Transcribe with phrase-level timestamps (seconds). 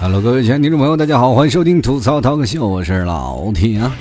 [0.00, 3.94] Hello，各位亲爱的听众朋友，大家好，欢迎收听吐槽涛哥秀，我是老铁啊。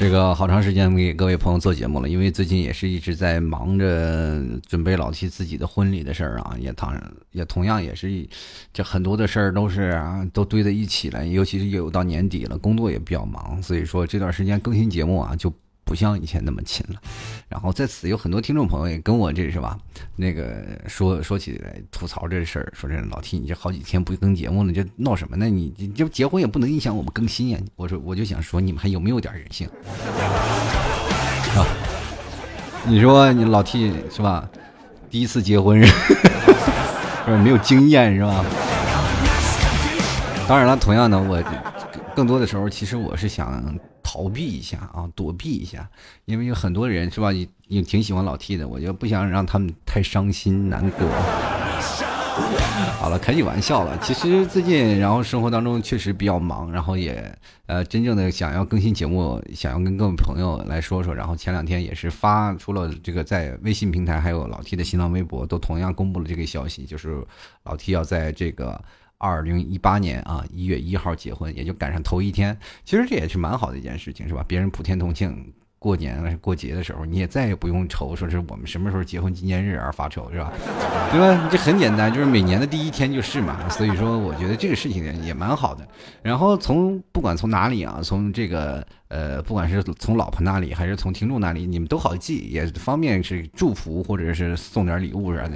[0.00, 8.26] 这个好长时间没给各位朋友做节目了，因为最近也是一直在忙着准备老提自己的婚礼的事儿啊，也当然也同样也是一
[8.72, 15.52] 这很多的事儿都是啊都堆在一起了，尤其是又到年底了，工作也比较忙，所以说这段时间更新节目啊就。
[15.90, 17.00] 不像以前那么勤了，
[17.48, 19.76] 然后在此有很多听众朋友也跟我这是吧，
[20.14, 25.46] 那个说说起来吐槽这事儿，说这老 T 你这好几天不更节目了，这闹什么呢？
[25.46, 27.58] 你你这结婚也不能影响我们更新呀！
[27.74, 29.66] 我说我就想说你们还有没有点人性
[31.56, 31.66] 啊？
[32.86, 34.48] 你说你老 T 是吧？
[35.10, 35.92] 第一次结婚是
[37.26, 38.44] 是没有经验是吧？
[40.46, 41.42] 当然了，同样的我
[42.14, 43.60] 更多的时候其实我是想。
[44.12, 45.88] 逃避一下啊，躲避一下，
[46.24, 51.06] 因为有很多人是吧，也也挺喜欢老 T 的，我就不想让他们太伤心难过。
[52.98, 53.96] 好了，开句玩笑了。
[54.02, 57.32] 其实最近，然后生活当中确实比较忙，然后也
[57.66, 61.14] 呃，真正的想要更新节目，想要跟各位朋友来说说。
[61.14, 67.24] 然后前两天也是发出了这个在微信平台，还有老 T 的新浪微博都同样公布了这个消息，就是
[67.62, 68.82] 老 T 要在这个。
[69.20, 72.56] 二零一八年啊，一月一号结婚，也就赶上头一天。
[72.86, 74.42] 其实这也是蛮好的一件事情，是吧？
[74.48, 80.50] 别人普天同庆，过年过节的时候，你也再也不用愁，说是我们什么时候结婚纪念日而发愁，是吧？
[81.12, 81.48] 对吧？
[81.50, 83.68] 这很简单，就是每年的第一天就是嘛。
[83.68, 85.86] 所以说，我觉得这个事情也蛮好的。
[86.22, 95.52] 然后从不管从哪里啊，从这个呃，不管是从老婆那里，还是从听众那里，你们都好记，也方便是祝福或者是送点礼物啥的，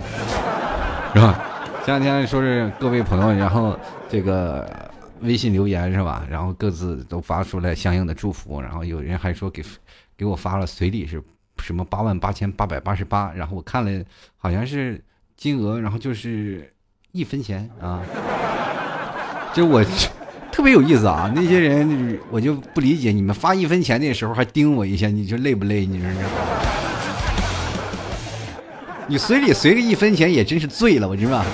[1.14, 1.50] 是吧？
[1.84, 4.66] 前两天说是各位朋友，然后这个
[5.20, 6.26] 微信留言是吧？
[6.30, 9.62] 然后各自都发出来相应的祝福，然后有人还说给
[10.16, 11.22] 给我发了随礼是
[11.58, 14.02] 什么八万八千八百八十八，然后我看了
[14.38, 14.98] 好像是
[15.36, 16.72] 金额，然后就是
[17.12, 18.00] 一分钱啊，
[19.52, 19.84] 就我
[20.50, 21.30] 特别有意思啊！
[21.36, 25.84] 那些人我就不理解，你们发一分钱的时候还盯我一下，你说累不累？
[25.84, 26.16] 你说这。
[29.06, 31.44] 你随礼随个一分钱也真是醉了，我知道。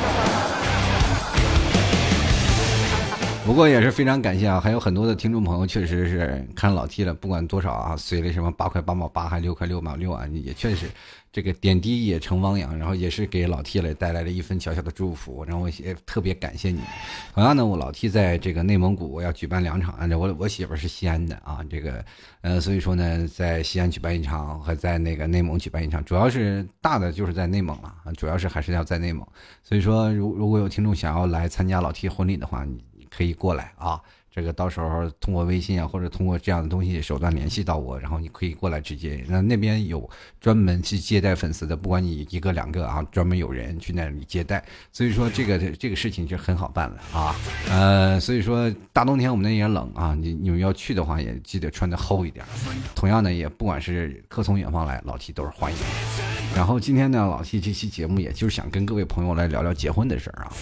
[3.50, 10.87] 不过也是非常感谢啊，还有很多的听众朋友确实是看老 T 了，不管多少啊，随了什么八块八毛八，还六块六毛六啊，也确实。
[11.33, 16.81] 这个点滴也成汪洋，然后也是给老 T 来带来了一份小小的祝福，然后也特别感谢你。
[17.34, 22.05] 同样呢，我老 T 在这个内蒙古，我要举办两场，按照我我媳妇是西安的啊，这个
[22.43, 29.27] 呃，所以说呢，在西安举办一场，和在那个内蒙举办一场，主要是大的就是在内蒙了，主要是还是要在内蒙。
[29.65, 34.00] 所以说，如如果有听众想要来参加老 T 婚礼的话，你可以过来啊。
[34.32, 39.25] 这个到时候通过微信啊，或者通过这样的东西手段联系到我，然后你可以过来直接。
[39.26, 40.09] 那那边有
[40.41, 44.65] 专门去接待粉丝的，不管你一个两个啊，专门有人去那里接待。
[44.93, 47.34] 所以说这个这个事情就很好办了啊。
[47.69, 52.47] 呃，所以说大冬天我们那也冷啊，你你们要去的话也记得穿的厚一点。
[52.94, 56.40] 同样的，也不管是客从远方来，老提都是欢迎。
[56.55, 60.53] 然后今天呢，老 T 这期节目也就是想跟各位朋友来聊聊结婚的事儿啊。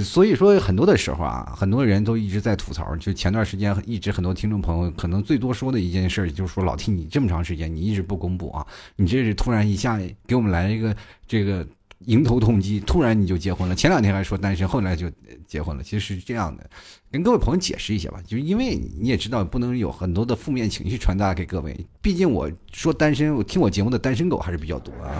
[0.00, 2.94] 所以说很多的时候啊，很多人都一直在吐槽。
[2.96, 8.66] 就前段时间一直很多听众朋友可能最多说的一件事，就是说老 T 你这么长时间你一直不公布啊，
[8.96, 10.94] 你这是突然一下给我们来一个
[11.26, 11.66] 这个
[12.06, 13.74] 迎头痛击，突然你就结婚了。
[13.74, 15.10] 前两天还说单身，后来就
[15.46, 15.82] 结婚了。
[15.82, 16.64] 其实是这样的，
[17.10, 25.10] 跟各位朋友解释一下吧，就是因为你也知道不能有很多的负面情绪传达给各位，毕竟我说单身，我听我节目的单身狗还是比较多啊，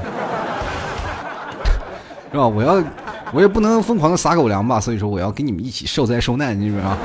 [2.30, 2.46] 是吧？
[2.46, 2.82] 我要
[3.32, 6.98] 我也不能疯狂的撒狗粮吧，所以说我要跟你们一起受灾受难，你知道吗？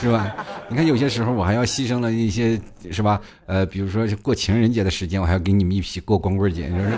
[0.00, 0.34] 是吧？
[0.70, 2.58] 你看有些时候我还要牺牲了一些，
[2.90, 3.20] 是吧？
[3.46, 6.92] 呃，比如说过情人节的时间，我还要给你们一起过光棍节，就是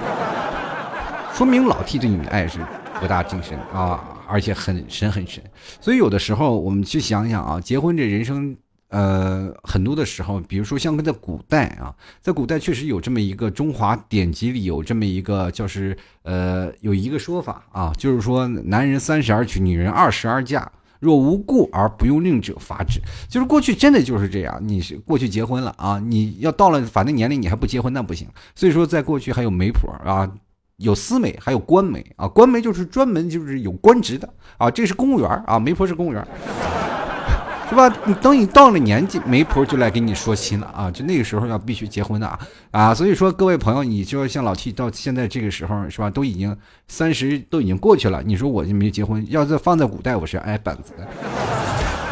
[1.34, 2.60] 说明老 T 对你的爱是
[3.00, 5.42] 博大精深啊，而且很深很深。
[5.80, 8.56] 所以有的时候我们去想想啊，结婚这人生，
[8.88, 11.92] 呃，很多的时候，比如说像在古代啊，
[12.22, 20.70] 在古代确实有这么一个中华典籍里有这么一个，就是呃，有一个说法啊，就是说男人三十而娶，女人二十而嫁。
[21.00, 24.58] 若无故而不用令者罚之，就是过去真的就是这样。
[24.62, 28.26] 你是过去结婚了啊，你要到了法定年龄你还不结婚那不行。
[28.54, 30.30] 所以说在过去还有媒婆啊，
[30.76, 32.26] 有私媒，还有官媒啊。
[32.26, 36.26] 官媒就是专门就是有官职的啊，这是公务员啊，媒婆是公务员。
[37.68, 37.92] 是吧？
[38.04, 40.90] 你等你到了年纪，媒婆就来给你说亲了啊！
[40.90, 42.38] 就那个时候要必须结婚的啊
[42.70, 42.94] 啊！
[42.94, 52.05] 所以说各位朋友，你就像老 T 到现在这个时候是吧，都已经三十都已经过去了，你说我就没结婚，要是放在古代，我是挨板子的。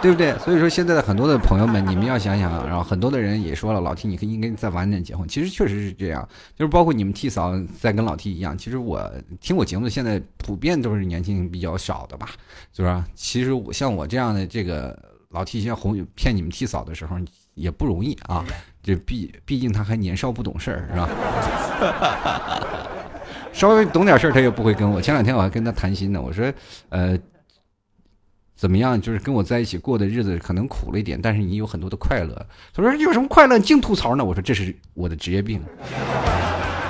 [0.00, 0.36] 对不对？
[0.38, 5.26] 所以说现在的很多的朋友们，你们要想想，然后很多的人也说了，老 T 你可以应该再晚点结婚。
[5.26, 8.56] 其实确实是这样，就是包括你们 T 嫂在跟老 T 一样。
[8.56, 9.10] 其实我
[9.40, 12.30] 听我节目的现在普遍都是年轻比较少的吧，
[12.74, 13.04] 是吧？
[13.14, 14.96] 其实我像我这样的这个
[15.30, 17.16] 老 T 先哄骗你们 T 嫂的时候
[17.54, 18.44] 也不容易啊，
[18.82, 21.08] 这毕毕竟他还年少不懂事儿，是吧？
[23.52, 25.02] 稍微懂点事儿他也不会跟我。
[25.02, 26.52] 前两天我还跟他谈心呢，我说，
[26.90, 27.18] 呃。
[28.58, 29.00] 怎么样？
[29.00, 32.34] 就是跟我在一起过的日子可能苦了一点，但是你有很多的快乐。
[32.74, 33.56] 他说有什么快乐？
[33.56, 34.24] 净吐槽呢？
[34.24, 35.62] 我说这是我的职业病。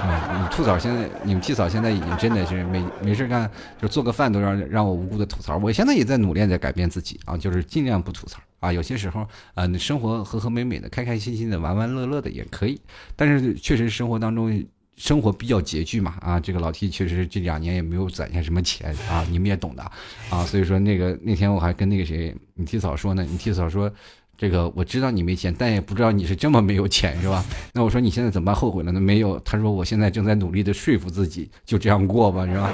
[0.00, 3.50] 嗯，你吐槽现在，你们替嫂现在已经真的是没没事干，
[3.82, 5.58] 就做个饭都让让我无辜的吐槽。
[5.58, 8.72] 我现在也在努力在改变自己啊，就是尽量不吐槽啊。
[8.72, 12.80] 有些时候啊，生活和和美美的，开开心心的，玩玩乐乐的也可以。
[13.14, 14.64] 但是确实生活当中。
[14.98, 19.82] 生活比较拮据嘛，啊，这个老 T 确实这两年也没有攒下什么钱啊，你们也懂的，
[20.28, 23.90] 啊，所以说那个那天我还跟那个谁，你 T 嫂说呢，你 T 嫂说，
[24.36, 27.44] 这个我知道你没钱，但也不知道你是这么没有钱是吧？
[27.72, 28.54] 那我说你现在怎么办？
[28.54, 29.00] 后悔了呢？
[29.00, 32.70] 没有，他说我现在正在努力的说服自己，就这样过吧，是吧？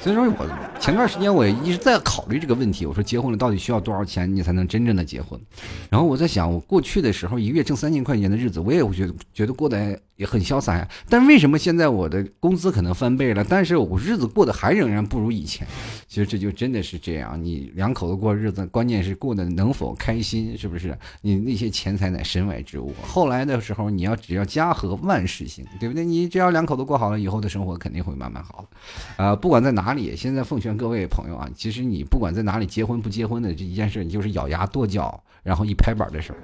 [0.00, 5.40] 所以说我前段时间我也一直在考虑这个问题，我说结婚了到底需要多少钱你才能真正的结婚？
[5.88, 10.86] 然后我在想，我过去的时候一个月挣三千块钱的日子，我也会觉得觉得过得也很潇洒呀。
[11.08, 15.66] 但为什么现在我的工资可能翻倍了，但是我日子过得还仍然不如以前？
[16.06, 20.94] 其实这就真的是这样，你两口子过日子，关键是过得能否开心，是不是？
[21.22, 22.92] 你那些钱财乃身外之物。
[23.02, 26.04] 后来的时候，你要只要家和万事兴，对不对？
[26.04, 28.68] 你只要两口子过好了，以后的生活肯定会慢慢好。
[29.16, 29.94] 啊，不管在哪。
[29.94, 36.38] 里现在奉劝各位朋友啊，其实你不管在哪里结婚不结婚的这一件事，你就是咬牙跺脚，然后一拍板的事儿。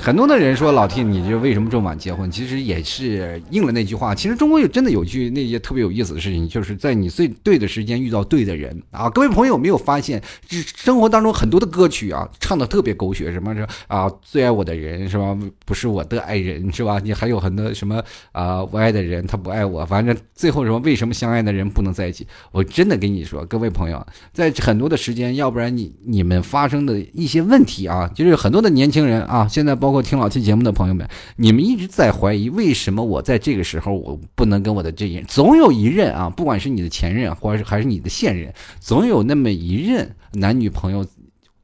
[0.00, 2.30] 很多的人说老 T，你就为什么这么晚结婚？
[2.30, 4.14] 其实也是应了那句话。
[4.14, 9.10] 其实中国有真的有句那些特别有意思的事情，就是在你最对的时间遇到对的人啊。
[9.10, 15.36] 各位朋友有没有发现，生活当中很多的歌曲啊，唱的特别狗血，什么是啊最爱我的人是吧？
[15.66, 16.98] 不是我的爱人是吧？
[17.02, 18.02] 你还有很多什么
[18.32, 22.26] 啊我爱的人他不爱我，反正最后什么为什么相爱的人不能在一起？
[22.52, 24.02] 我真的跟你说，各位朋友，
[24.32, 29.89] 在很多的时间，要不然你你们发生的一些问题啊，就是很多的年轻人啊，现在包。
[29.90, 41.04] 包括听老七节目的朋友们，你们一直在怀疑为什么我在这个时候我不能跟我的这人，总有一任啊，不管是你的前任，或者是还是你的现任，总有那么一任男女朋友，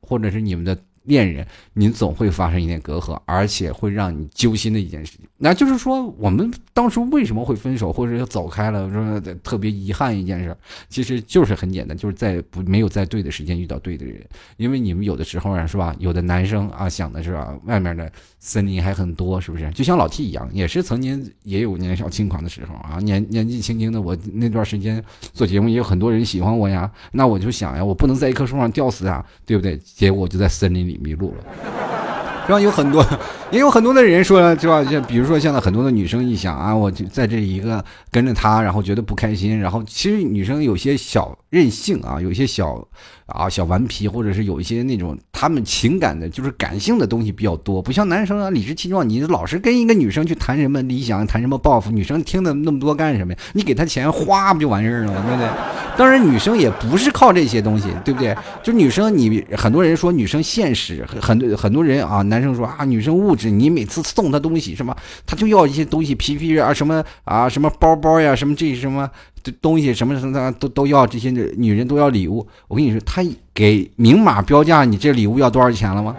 [0.01, 0.77] 或者是你们的。
[1.07, 1.47] 恋人，
[1.79, 5.27] 你总会发生一点隔阂，而且会让你揪心的一件事情。
[5.37, 10.57] 那就是说，我们当初为什么会分手，或者是走开了，说特别遗憾一件事，
[10.89, 14.25] 其实就是很简单，就是在不没有在对的时间遇到对的人。
[14.57, 15.95] 因为你们有的时候啊，是吧？
[15.99, 19.71] 有的男生啊，想的是啊，外面的森林还很多，是不是？
[19.73, 26.91] 就像老 T 一样，也是曾经也有年少轻狂的时候啊，年年纪轻轻的，我那段时间做节目也有很多人喜欢我呀。
[27.13, 29.77] 那我就想呀，我不能在一棵树上吊死啊，对不对？
[29.85, 30.97] 结果就在森林里。
[30.97, 31.45] 迷路了，
[32.47, 33.05] 然后有很多，
[33.51, 34.85] 也有很多的人说，是吧？
[34.85, 42.87] 就比如说，现在很多的女生一想啊，我就在这一个跟着他，然后觉得不开心，然后其实女生有些小任性啊，有些小。
[43.27, 49.07] 啊，小顽皮，或者是有一些那种他们情感的，就是感性的东西比较多，不像男生啊，理直气壮。
[49.09, 53.39] 你老是跟一个女生去谈什么理想，谈什么抱负，女生听的那么多干什么呀？
[53.53, 55.25] 你给她钱花不就完事儿了吗？
[55.27, 55.49] 对不对？
[55.97, 58.37] 当然，女生也不是靠这些东西，对不对？
[58.63, 69.11] 就女生，你很多人说女生现实，很多很多人啊，男生说啊，女生物质，你每次送她东西什么，她就要一些东西，皮皮啊，什么啊，什么包包呀，什么这什么。
[69.53, 72.47] 东西什么什么都都要，这些女人都要礼物。
[72.69, 73.23] 我跟你说，他
[73.55, 76.17] 给明码标价，你这礼物要多少钱了吗？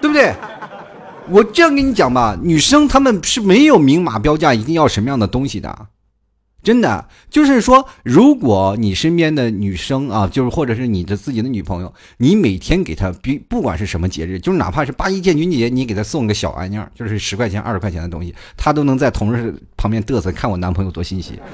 [0.00, 0.32] 对不对？
[1.30, 5.74] 我这样跟你讲吧，女生她们是没有明码标价，一定要什么样的东西的。
[6.64, 21.38] 真的就是说，如果你身边的女生啊，就是或者是你的自己的女朋友，你每天给她，比不管是什么节日，就是哪怕是八一建军节，你给她送个小玩意儿，就是十块钱、二十块钱的东西，她都能在同事旁边嘚瑟，看我男朋友多欣喜。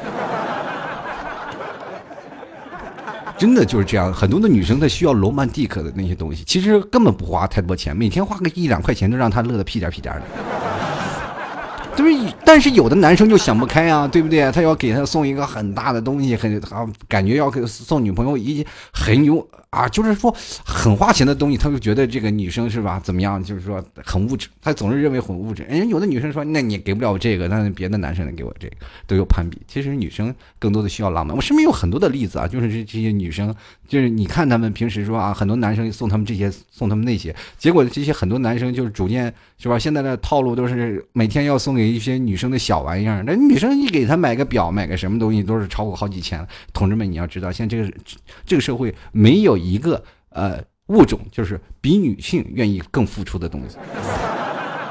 [3.36, 10.22] 真的就是这样，很多的女生她需要罗曼蒂克的那些东西，其实根本不花太多钱，每天花个一两块钱，都让她乐得屁颠屁颠的。
[11.96, 14.50] 就是，但是有的男生就想不开啊，对不对？
[14.52, 20.34] 他要给他送一个很大的东西，很好，感觉要给送女朋友一很有啊，就是说
[20.64, 23.00] 很花钱的东西，他就觉得这个女生是吧？
[23.04, 23.40] 怎么样？
[23.42, 25.62] 就是说很物质，他总是认为很物质。
[25.62, 28.74] 人有的女生说，那你给不了我这个，那别的男生能给我这个，
[29.06, 29.62] 都有攀比。
[29.68, 31.36] 其实女生更多的需要浪漫。
[31.36, 33.54] 我身边有很多的例子啊，就是这这些女生，
[33.86, 39.78] 就是你看他们平时说啊，很多男生送他们这些，送他们那些，结果这些很多男生就是逐渐是吧？
[39.78, 46.44] 现在的套路都是每天要送给一些女生的小玩意儿，那女生一给他买个表，买个什么东西都是超过好几千。
[46.72, 47.92] 同志们，你要知道，现在这个
[48.44, 49.59] 这个社会没有。
[49.60, 53.76] 一个呃物种，就是比女性愿意更付出的东西，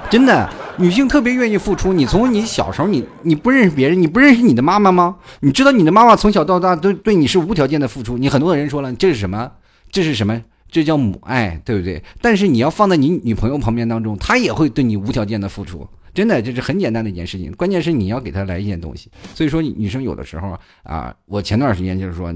[0.09, 1.91] 真的，女性特别愿意付出。
[1.91, 5.17] 你从你小时候，你你不认识别人，你不认识你的妈妈吗？
[5.41, 8.17] 你知道你的妈妈从小到大都对你是无条件的付出。
[8.17, 9.51] 你很多人说了，这是什么？
[9.91, 10.41] 这是什么？
[10.71, 12.01] 这叫母爱，对不对？
[12.21, 15.87] 但是你要放在你女朋友旁边当中，她也会对你无条件的付出。
[16.13, 17.51] 真的，这是很简单的一件事情。
[17.53, 19.11] 关键是你要给他来一件东西。
[19.35, 22.33] 所以说，女生有的时候啊，我前段时间就是说，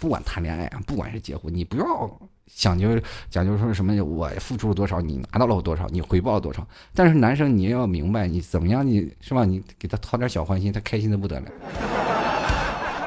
[0.00, 2.20] 不管谈恋爱啊，不管是结婚，你不要
[2.54, 2.88] 讲究
[3.30, 6.66] 讲究说什么，我付出了多少，你拿到了我多少，你回报了多少。
[6.94, 9.44] 但是男生你要明白，你怎么样，你是吧？
[9.44, 11.46] 你给他讨点小欢心，他开心的不得了，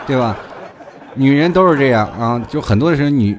[0.06, 0.38] 对吧？
[1.16, 3.38] 女人都是这样啊，就很多的时候女。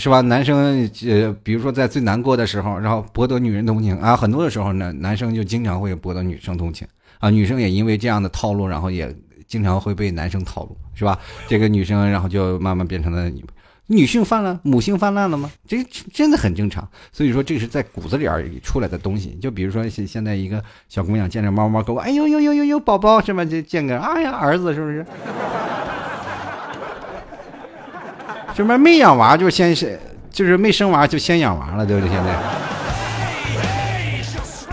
[0.00, 0.22] 是吧？
[0.22, 6.88] 男生呃，比如说在最难过的时候，然后博得女人同情啊，很多的时候呢，男生就经常会博得女生同情
[7.18, 9.14] 啊，女生也因为这样的套路，然后也
[9.46, 11.18] 经常会被男生套路，是吧？
[11.46, 13.44] 这个女生然后就慢慢变成了女
[13.88, 15.50] 女性泛滥，母性泛滥了吗？
[15.68, 16.88] 这真的很正常。
[17.12, 19.36] 所以说，这是在骨子里儿出来的东西。
[19.42, 23.44] 就比如说现现在一个小姑娘见着猫猫狗，哎呦呦呦呦呦，宝宝是吧？
[23.44, 25.04] 就见个哎呀儿子是不是？
[28.60, 29.98] 这边没养娃就先是，
[30.30, 32.10] 就是没生娃就先养娃了，对不对？
[32.14, 32.59] 现在。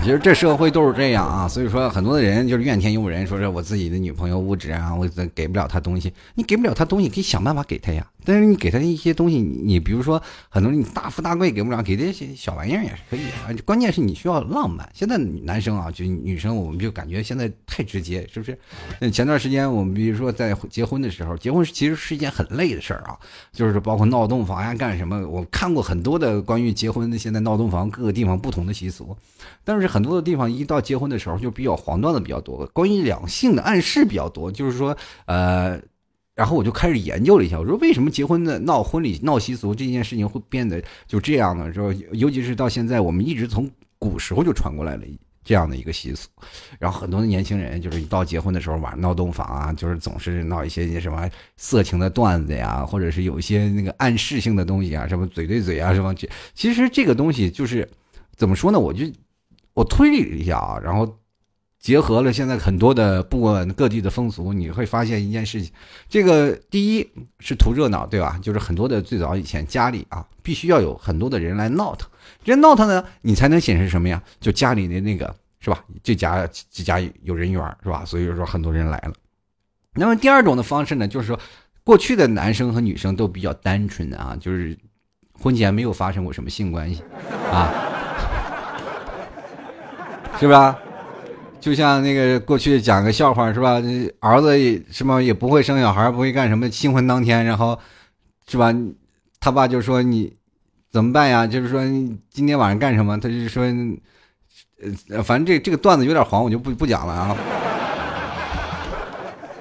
[0.07, 6.13] 其实这社会都是这样啊，所以说很多的人就是怨天尤人，说是我自己的女朋友物质啊，我给不了她东西。
[6.33, 8.07] 你给不了她东西，可以想办法给她呀。
[8.23, 13.51] 但是你给她一些东西，你比如说很多人你大富大贵给不了，给这些小玩意儿也是可以啊。
[13.65, 14.89] 关键是你需要浪漫。
[14.93, 18.57] 现在男生啊，就女生，我们就感觉现在太直接，是不是？
[19.01, 23.17] 那前段时间我们比如说在结婚的时候，结婚其实是一件很累的事儿啊，
[23.51, 25.27] 就是包括闹洞房呀，干什么？
[25.27, 29.13] 我看过很多的关于结婚的，现在闹洞房各个地方不同的习俗，
[29.65, 29.96] 但是很。
[29.97, 34.51] 很多的地方一到结婚的时候就比较黄段子比较多，关于两性的暗示比较多。
[34.51, 35.81] 就是说，呃，
[36.35, 41.73] 然后我就开始研究了一下，我说为什么结婚的闹婚礼闹习俗这件事情会变得就这样呢？
[41.73, 45.03] 说尤其是到现在，我们一直从古时候就传过来了
[45.43, 46.29] 这样的一个习俗。
[46.77, 56.13] 然后很多的年轻人就是一到结婚的时候晚上闹洞房啊，就是总是闹一些什么色情的段子呀，或者是有一些那个暗示性的东西啊，什么嘴对嘴啊，什么。
[56.53, 57.89] 其实这个东西就是
[58.35, 58.77] 怎么说呢？
[58.77, 59.03] 我就。
[59.77, 61.19] 我推理了一下啊，然后
[61.79, 65.71] 结合了现在很多的不管各地的风俗，你会发现一件事情：
[66.09, 67.07] 这个第一
[67.39, 68.39] 是图热闹，对吧？
[68.41, 72.09] 就是很多的最早以前家里啊，必须要有很多的人来闹腾，
[72.43, 74.19] 人闹腾呢，你才能显示什么呀？
[74.39, 75.85] 就家里的那个是吧？
[76.01, 78.03] 这家这家有人缘是吧？
[78.03, 79.13] 所以说很多人来了。
[79.93, 81.39] 那么第二种的方式呢，就是说
[81.83, 84.75] 过去的男生和女生都比较单纯的啊，就是
[85.39, 87.03] 婚前没有发生过什么性关系
[87.51, 87.93] 啊。
[90.39, 90.77] 是吧？
[91.59, 93.81] 就像那个过去讲个笑话是吧？
[94.19, 96.69] 儿子什么也不会生小孩，不会干什么。
[96.69, 97.77] 新婚当天，然后
[98.47, 98.71] 是吧？
[99.39, 100.31] 他爸就说你
[100.91, 101.45] 怎么办呀？
[101.47, 103.19] 就是说你今天晚上干什么？
[103.19, 103.65] 他就说，
[105.09, 107.35] 呃，反正这这个段子有点黄，我就不不讲了啊。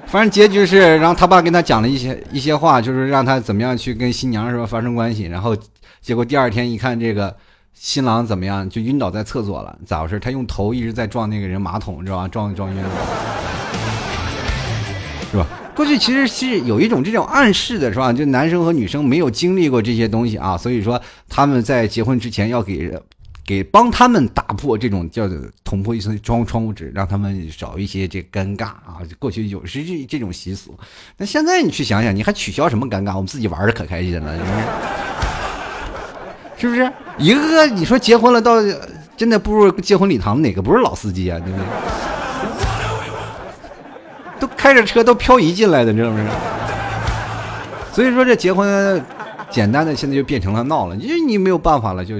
[0.06, 5.24] 反正结局是，然后他爸跟他讲了一些一些话，就是让他怎么样去跟新娘是吧发生关系。
[5.24, 5.56] 然后
[6.02, 7.34] 结果第二天一看这个。
[7.78, 8.68] 新郎怎么样？
[8.68, 10.18] 就晕倒在厕所了，咋回事？
[10.18, 12.26] 他用头一直在撞那个人马桶，知道吧？
[12.26, 12.88] 撞撞晕了，
[15.30, 15.46] 是吧？
[15.76, 18.10] 过去其实是有一种这种暗示的，是吧？
[18.12, 22.98] 就男生和女生没有经历过这些东西啊，所以说他们在结婚之前要给
[23.44, 28.98] 给帮他们打破这种叫做捅破一层窗窗户纸，让他们少一些这尴尬啊。
[29.18, 30.76] 过去有时这这种习俗，
[31.18, 33.14] 那现在你去想想，你还取消什么尴尬？
[33.14, 34.34] 我们自己玩的可开心了。
[36.56, 38.56] 是不是一个个你说结婚了，到
[39.16, 41.38] 真的步入结婚礼堂，哪个不是老司机啊？
[41.38, 41.66] 对不对？
[44.40, 46.30] 都开着车都漂移进来的，知道不知道？
[47.92, 49.04] 所以说这结婚，
[49.50, 52.16] 简单的现在就变成了闹了，因为你没有办法了，就。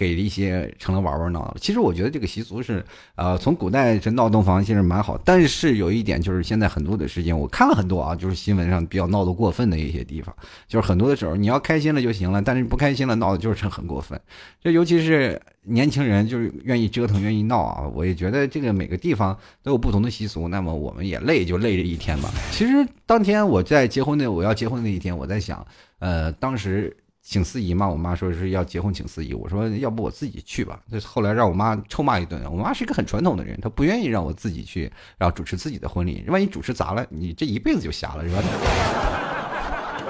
[0.00, 1.54] 给了一些成了玩玩闹闹。
[1.60, 2.82] 其实我觉得这个习俗是，
[3.16, 5.20] 呃，从古代这闹洞房其实蛮好。
[5.22, 10.34] 但是有一点就是现在很多的事情我看了很多啊，就是新闻上比较闹得过分的一些地方，
[10.66, 14.18] 就是很多的时候你要开心了就行了，但是不开心了闹的就是很过分。
[14.62, 17.86] 这尤其是年轻人就是愿意折腾愿意闹啊。
[17.94, 22.30] 我也觉得这个每个地方都有不同的习俗，那么我们也累就累这一天吧。
[22.50, 25.66] 其实当天我在结婚的我要结婚那一天，我在想，
[25.98, 26.96] 呃，当时。
[27.30, 30.80] 请司仪嘛，我妈说是要结婚请司仪，我说要不我自己去吧。
[30.90, 32.42] 就后来让我妈臭骂一顿。
[32.50, 36.24] 我妈是一个很传统的人，她不愿意让我自己去，然后主持自己的婚礼。
[36.26, 38.42] 万一主持砸了，你这一辈子就瞎了，是吧？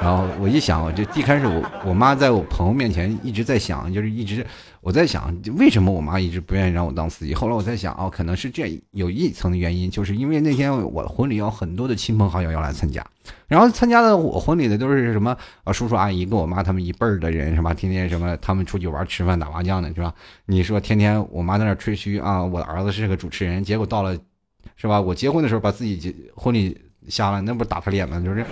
[0.01, 4.45] 然后我一想，我就一开始我我妈在我朋友面前一直在想，就是一直
[4.81, 7.35] 我在想，为什么我妈一直不愿意让我当司机？
[7.35, 13.07] 后来我在想，哦，可能是这有一层的原因，就是因为那天我婚礼有很多的亲朋好友要来参加，
[13.47, 17.75] 然后参加的我婚礼的都是什么啊叔叔阿姨跟我妈他们一辈儿的人是吧？
[17.75, 20.15] 天天什么他们出去玩吃饭打麻将的是吧？
[20.47, 24.17] 你说天天我妈在那吹嘘啊，我儿子是个主持人，结果到了
[24.77, 24.99] 是吧？
[24.99, 26.75] 我结婚的时候把自己婚礼
[27.07, 28.19] 瞎了，那不是打他脸吗？
[28.19, 28.47] 就是。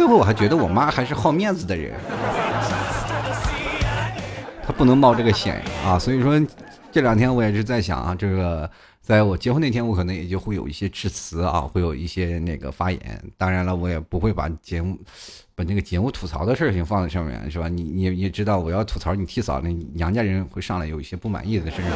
[0.00, 1.92] 最后我还觉得我妈还是好面子的人，
[4.66, 5.98] 她不能冒这个险啊！
[5.98, 6.40] 所以说，
[6.90, 8.70] 这两天我也是在想啊，这个
[9.10, 13.00] 在我结婚那天，我可能也就会有一些致辞啊，会有一些那个发言。
[13.36, 14.96] 当然了，我也不会把节目。
[15.56, 17.68] 把那个节目吐槽的事情放在上面是吧？
[17.68, 21.90] 你你也知道，我要吐槽你替嫂，那娘家人会上来有一些不满意的事情。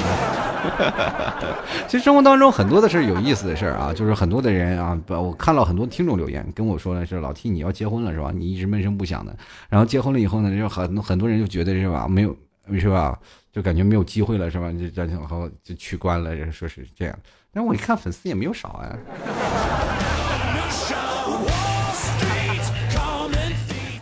[1.87, 8.33] 其实生活当中很多的事有意思的事儿啊，就是很多的人啊，我看到很多听众留言跟我说的是老 T 你要结婚了是吧？
[8.35, 9.35] 你一直闷声不响的，
[9.69, 12.09] 然后结婚了以后呢，就很很多人就觉得是吧？
[12.09, 12.37] 没有
[12.79, 13.17] 是吧？
[13.55, 14.73] 就感觉没有机会了是吧？
[14.73, 17.17] 就然后就取关了，说是这样。
[17.53, 18.99] 但我一看粉丝也没有少啊。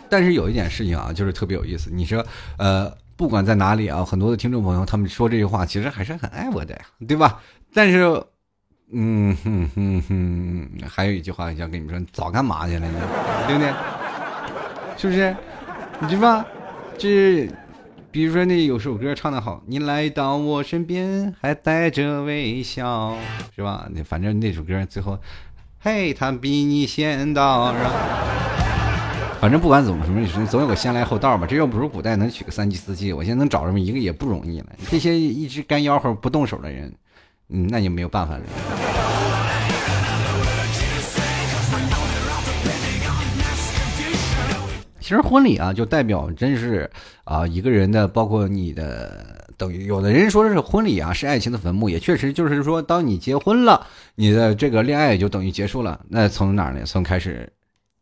[0.09, 1.91] 但是有一点事情啊，就是特别有意思。
[1.91, 2.25] 你说，
[2.57, 7.39] 呃，不管在哪里啊，很多的听众朋友他们说这句话，其实还是很爱我的呀，对吧？
[7.73, 8.01] 但是，
[8.91, 12.99] 嗯哼哼哼，还有一句话想跟你们说，早干嘛去了呢？
[13.47, 13.71] 对不对？
[14.97, 15.35] 是不是？
[15.99, 16.43] 你知道，
[16.97, 17.49] 这，
[18.13, 23.17] 比如说那有首歌唱的好，你来到我身边还带着微笑，
[23.55, 23.89] 是吧？
[23.91, 25.17] 那反正那首歌最后，
[25.79, 27.73] 嘿，他比你先到。
[29.41, 31.47] 反正不管怎么什么，总有个先来后到嘛。
[31.47, 34.67] 这又不是古代能娶个三妻四妾，我现在能找这么一个也不容易了。
[34.91, 36.93] 这些一直干吆喝不动手的人，
[37.49, 38.43] 嗯，那就没有办法了。
[45.03, 46.89] 其实婚礼啊，就代表真是
[47.25, 55.99] 啊一个人的，包括你的，等于有的人说的是婚礼啊是爱情的坟墓，也确实就是说，当你结婚了，你的这个恋爱也就等于结束了。
[56.07, 56.81] 那从哪呢？
[56.85, 57.51] 从开始。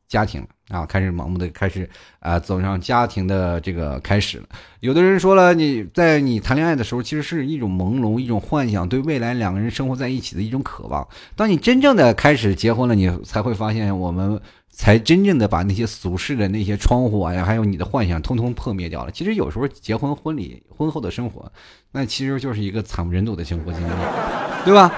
[0.07, 4.43] 家庭啊，开始盲目的开始啊，走上家庭的这个开始了。
[4.81, 11.07] 有的人说了，你在你谈恋爱的时候，其实是一种朦胧、一种幻想，对未来两个人生活在一起的一种渴望。
[11.37, 14.37] 当你真正的开始结婚了，你才会发现，我们
[14.71, 19.11] 才真正的把那些俗世的那些窗户啊，还有你的幻想，通通破灭掉了。
[19.11, 21.51] 其实有时候结婚、婚礼、婚后的生活，
[21.91, 23.91] 那其实就是一个惨不忍睹的生活经历，
[24.65, 24.91] 对吧？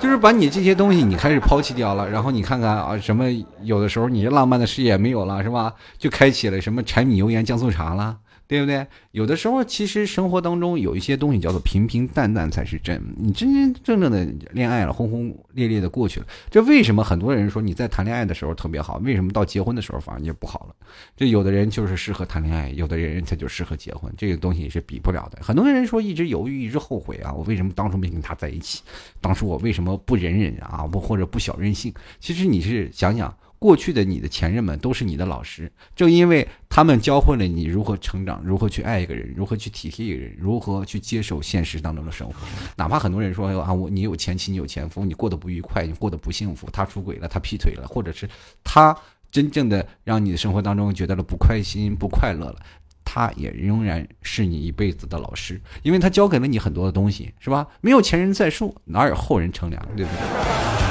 [0.00, 3.24] 就是把你这些东西你开始抛弃掉了，然后你看看啊，什么
[3.62, 5.74] 有的时候你浪漫的事业没有了，是吧？
[5.98, 8.16] 就开启了什么柴米油盐酱醋茶了。
[8.52, 8.86] 对不对？
[9.12, 13.02] 有的时候，其实生活当中有一些东西叫做平平淡淡才是真。
[13.16, 18.98] 你真真正正的恋爱了，轰轰烈烈的过去了，这为什么很多人说你在谈恋爱的时候特别好？
[18.98, 20.74] 为什么到结婚的时候反而就不好了？
[21.16, 25.38] 这有的人就是适合谈恋爱，有的人他就适合结婚，这个东西是比不了的。
[25.42, 28.82] 很多人说一直犹豫，一直后悔啊，我为什么当初没跟他在一起？
[29.18, 30.86] 当初我为什么不忍忍啊？
[30.86, 31.90] 不或者不小任性？
[32.20, 33.34] 其实你是想想。
[33.62, 42.34] 过去的你的前任们都是你的老师，正因为他们教会了你如何成长，如何去爱一个人，如何去体贴一个人，如何去接受现实当中的生活。
[42.74, 48.28] 哪怕很多人说啊，我你有前妻，你有前夫，你过得不愉快，你过得不幸福，他出轨了，他劈腿了，或者是
[48.64, 48.96] 他
[49.30, 52.56] 真正的让你的生活当中觉得了不开心、不快乐了，
[53.04, 57.64] 他也仍然是你一辈子的老师，因为他教给了你很多的东西，是吧？
[57.80, 60.81] 没有前人在树，哪有后人乘凉，对不对？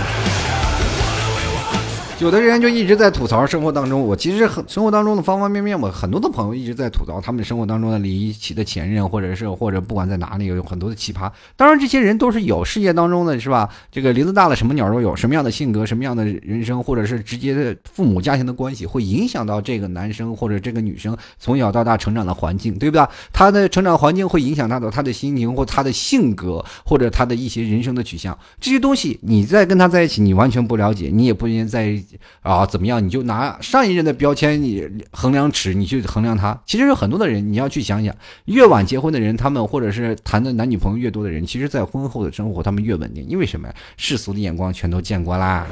[2.21, 11.31] 有的人就一直在吐槽生活当中，我其实很生活当中的方方面面，我很多的朋友一直在吐槽他们生活当中的离奇的前任，或者是或者不管在哪里有很多的奇葩。
[11.55, 13.67] 当然，这些人都是有事业当中的是吧？
[13.91, 15.15] 这个林子大了，什么鸟都有。
[15.15, 23.03] 什么样的性格，什么样的人生，或者是直接的父母家庭的关系，会影响到这个男生或者这个女生从小到大成长的环境，对不对？
[23.33, 28.37] 他的成长环境会影响他的他的心情或他的性格或者他的一些人生的取向。
[28.59, 31.99] 这些东西你在跟他在一起，你完全不了解，你也不应该在。
[32.41, 33.03] 啊，怎么样？
[33.03, 36.57] 你就拿上一任的标签，你衡量尺，你去衡量他。
[36.65, 43.25] 其实有很多的人，你要去想想，越晚结婚的人，他们或者是谈的男女朋友越多的人，其实在婚后的生活他们越稳定。
[43.27, 43.73] 因为什么呀？
[43.97, 45.65] 世俗的眼光全都见过啦，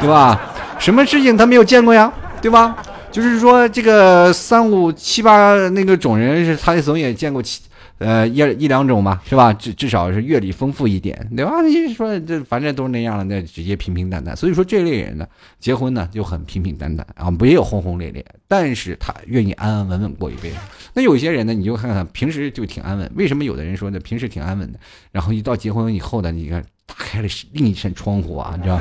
[0.00, 0.40] 对吧？
[0.78, 2.12] 什么事情他没有见过呀？
[2.40, 2.76] 对吧？
[3.12, 7.60] 就是说这个三五七八那个种人是，他总也见过七。
[8.00, 9.52] 呃，一一两种吧，是吧？
[9.52, 11.60] 至至少是阅历丰富一点，对吧？
[11.60, 14.34] 你说这反正都是那样了，那直接平平淡淡。
[14.34, 15.26] 所以说这类人呢，
[15.58, 20.56] 结婚呢就很平平淡淡啊，不也有轰轰烈烈，但是他愿意安安稳稳过一辈子。
[20.94, 24.78] 那有些人呢，你就看看平时就挺安稳，为什么有的人说呢，平时挺安稳的，
[25.12, 28.80] 然后一到结婚以后呢，你看打开了另一扇窗户啊，你知道，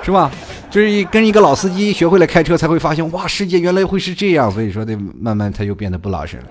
[0.00, 0.30] 是吧？
[0.70, 4.48] 就是跟一个老司机学会了开车，才会发现哇，世界原来会是这样。
[4.48, 6.44] 所以说，得慢慢他又变得不老实了。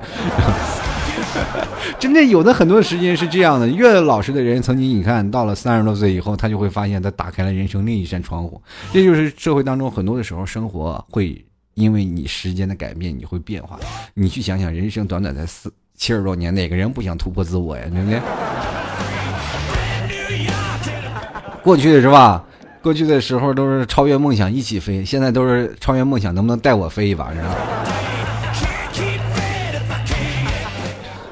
[1.99, 8.61] 真的有的很多时间是这样的，越老实的人，曾经你看到了三十多岁以后，他就会发现他打开了人生另一扇窗户。
[8.93, 11.43] 这就是社会当中很多的时候，生活会
[11.75, 13.79] 因为你时间的改变，你会变化。
[14.13, 17.83] 你去想想，人生短短才四七十多年，哪个人不想突破自我呀？
[17.91, 18.21] 对不对？
[21.63, 22.43] 过去的是吧？
[22.81, 27.33] 过去的时候都是超越梦想一起飞，现在都是超越梦想，能不能带我飞一把？
[27.33, 27.55] 是吧？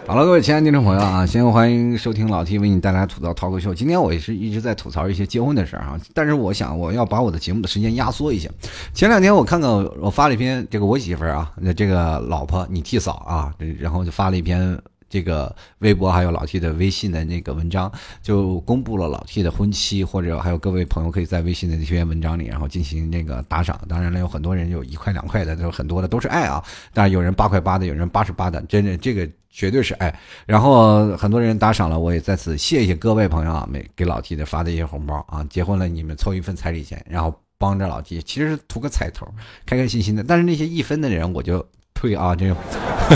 [0.07, 3.73] 好了，各位亲爱的听众朋友啊，先欢迎收听老 T 为你带来吐槽涛哥秀。
[3.73, 8.47] 今天我也是一直在吐槽一些结婚的事儿啊，但是我想我要把我的节目的时间压缩一下。
[8.93, 9.67] 前两天我看看
[9.99, 14.79] 我发了一篇这个我媳妇儿啊，这个老婆你替嫂啊，然后就发了一篇
[15.15, 17.89] 这个微博还有老 T 的微信的那个文章，
[18.21, 23.79] 就公布了老 T 的婚期，或者还有各位朋友可以在微信的这篇文章里，然后进行那个打赏。
[23.87, 26.61] 当然了，有很多人有一块两块的，都很多的都是爱啊，
[26.93, 29.25] 当然有人八块八的，有人八十八的，真的这个。
[29.57, 30.13] 绝对是爱，
[30.45, 39.25] 然后很多人打赏了，我也在此谢谢各位朋友啊，每给老 T 的发的一些红包啊，结婚了你们凑一份彩礼钱，然后帮着老 T，其实图个彩头，
[39.65, 40.25] 开开心心的。
[40.25, 42.55] 但是那些一分的人我就退啊，这个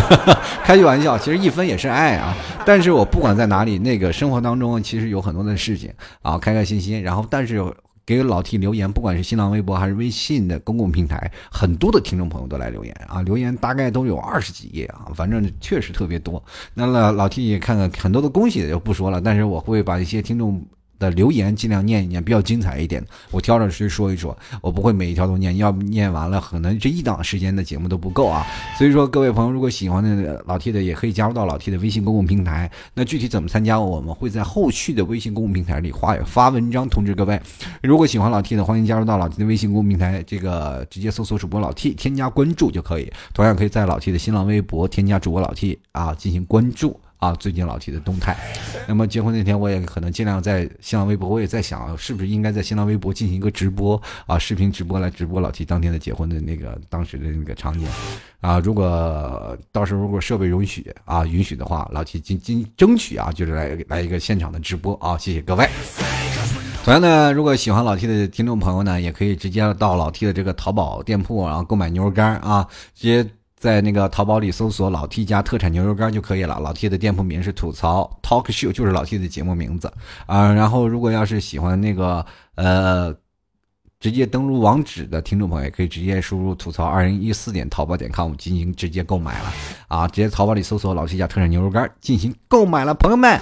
[0.65, 2.35] 开句玩笑，其实一分也是爱啊。
[2.65, 7.63] 但是我不管在哪里，那个生活当中其实有很多的事情啊，开开心心，然后但是。
[8.05, 16.43] 给老 T 留言，不管是新浪微博还是微信的公共平台，很多的听众朋友都来留言啊，留言大概都有二十几页啊，反正确实特别多。
[16.73, 20.59] 那老老 T 也看看很多的恭喜就不说了，但是我会把一些听众。
[20.99, 23.03] 的留言尽量念一念，比较精彩一点。
[23.31, 28.45] 我挑着去说一说，我不会每一条都念，要念完了，可能这一档时间的节目都不够啊。
[28.77, 32.69] 所以说，各位朋友，如果喜欢的老 T 的，也可以加入到老 T 的微信公共平台。
[32.93, 37.39] 那具体怎么参加，我们会在后续的微信公共平台里发发文章通知各位。
[37.81, 43.11] 如果喜欢老 T 的，欢迎加入到老 T 的微信公共平台，这个直接搜索主播老 T，添加关注就可以。
[43.33, 46.99] 同样可以在老 T 的新浪微博添加主播老 T 啊，进行关注。
[47.19, 48.35] 啊，最近老 T 的动态，
[48.87, 57.85] 那么结婚那天我也可能尽量在新浪微博，我也在想，是不是应该在新浪微博进行一个直播啊，视频直播来直播老 T 当天的结婚的那个当时的那个场景
[58.39, 58.57] 啊。
[58.59, 65.17] 如果到时候如果设备允许啊，允许的话，老 T 尽尽争取啊，就是来来一个现场的直播啊。
[65.17, 65.67] 谢谢各位。
[66.85, 73.29] 同样呢，如果喜欢老 T 的听众朋友呢，也可以直接到老 T 的这个淘宝店铺，然后购买牛肉干啊，直接。
[73.59, 76.57] 在那个淘宝里搜索“老 T 家特产牛肉干”就可以了。
[76.59, 79.91] 老 T 的店铺名是吐槽 Talk Show，就是老 T 的节目名字
[80.25, 80.53] 啊。
[80.53, 83.13] 然后，如果要是喜欢那个呃，
[83.99, 89.53] 直接登录网址的听众朋友，也可以直接输入“吐槽二零一四点淘宝点 com” 进行直接购买了
[89.89, 90.07] 啊。
[90.07, 93.37] 直接淘宝里搜索“老 T 家特产牛肉干”进行购买了，朋友们。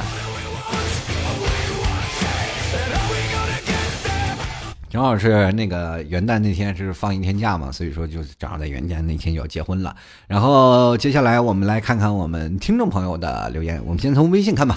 [4.98, 9.96] 正好是那个元旦那天是放一天假嘛，所以说就正好在元旦那天就要结婚了。
[10.26, 14.76] 然后接下来我们来看看我们听众朋友的留言，我们先从微信看吧。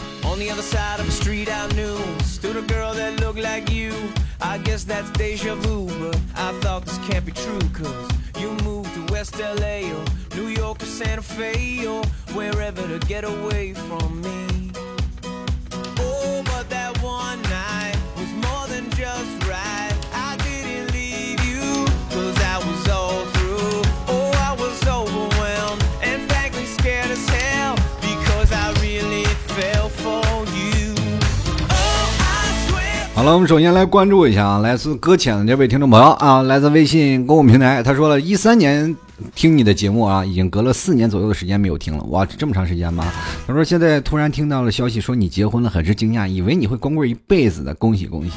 [33.21, 38.97] 好了，我们首先来关注一下啊，来自搁浅的这位听众朋友啊，来自微信公共平台，他说了一三年
[39.35, 43.05] 听你的节目啊，已经隔了四年左右的时间没有听了，哇，这么长时间吗？
[43.47, 48.33] 他说现在突然听到了消息说你结婚了，很是惊讶，以为你会光棍一辈子的，恭喜恭喜！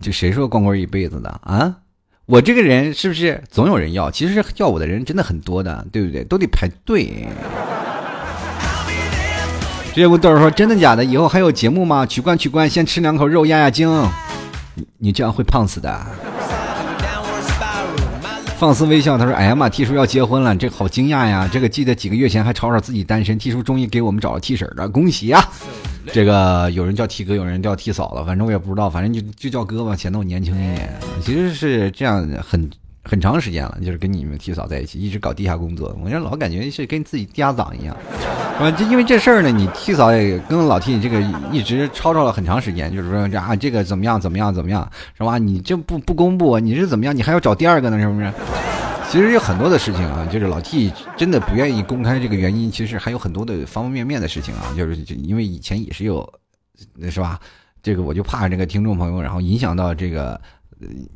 [0.00, 1.74] 这谁说光棍一辈子的啊？
[2.26, 4.08] 我这个人是不是总有人要？
[4.08, 6.22] 其实要我的人真的很多的，对不对？
[6.22, 7.26] 都得排队。
[9.96, 11.02] 这位豆儿说：“真的假的？
[11.02, 12.04] 以后还有节目吗？
[12.04, 13.90] 取关取关，先吃两口肉压压惊。
[14.98, 16.06] 你这样会胖死的。”
[18.58, 21.48] 放肆微笑，他说：“哎呀妈，T 叔要结婚了，这好惊讶呀！
[21.50, 25.42] 这个记得几个月前还吵吵自己单身，T 叔终于给我们找了 T 婶了，恭喜啊！
[26.12, 30.92] 这个有人叫 T 哥，有人叫 T 嫂了，反正我也不知道，反正就就叫哥吧，显得我年轻一点。
[31.22, 32.68] 其实是这样，很
[33.08, 37.96] 很长时间了，就是跟你们 T 嫂在一起，一直搞地下工作，我这老感觉是跟自己家长一样。”
[38.58, 38.70] 啊？
[38.70, 41.20] 就因为这事儿呢，你 T 嫂也跟老 T 这个
[41.52, 45.38] 一直吵吵了很长时间，就是说这啊这个怎么样怎么样怎么样，是吧？
[45.38, 47.14] 你这不不公布，你是怎么样？
[47.14, 48.32] 你还要找第二个呢，是不是？
[49.08, 56.28] 其实有很多的事情啊，就是老 T 真的不愿意公开这个原因，其实还有很多的方方面面的事情啊，就是因为以前也是有，
[57.10, 57.38] 是吧？
[57.82, 60.40] 这个我就怕这个听众朋友，然后影响到这个。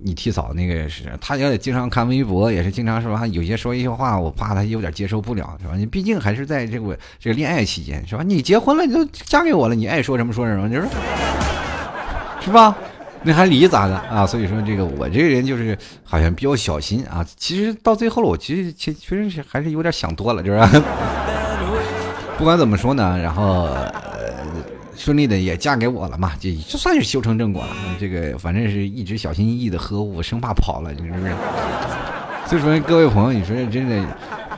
[0.02, 5.74] 你替嫂那个是，他也经常看微博，也是经常说，有些说一些话，我怕他有点接受不了，是吧？
[5.76, 8.22] 你毕竟还是在这个这个恋爱期间，是吧？
[8.22, 10.88] 你结婚了，你都嫁给我了，你爱说什么说什么，就是，
[12.40, 12.74] 是吧？
[13.22, 14.26] 那还理咋的啊？
[14.26, 17.22] 所以说这个我这个人就是好像比较小心啊。
[17.36, 20.58] 其实到最后了，我其实其确实是还是有点想多了，就是。
[22.38, 23.68] 不管怎么说呢，然后。
[25.00, 27.74] 顺利的也嫁给我了嘛，就就算是修成正果了。
[27.98, 31.32] 这个反正是一直小心翼翼的呵护，生怕跑了，你是不是？
[32.46, 34.04] 所以说各位朋友，你说真的，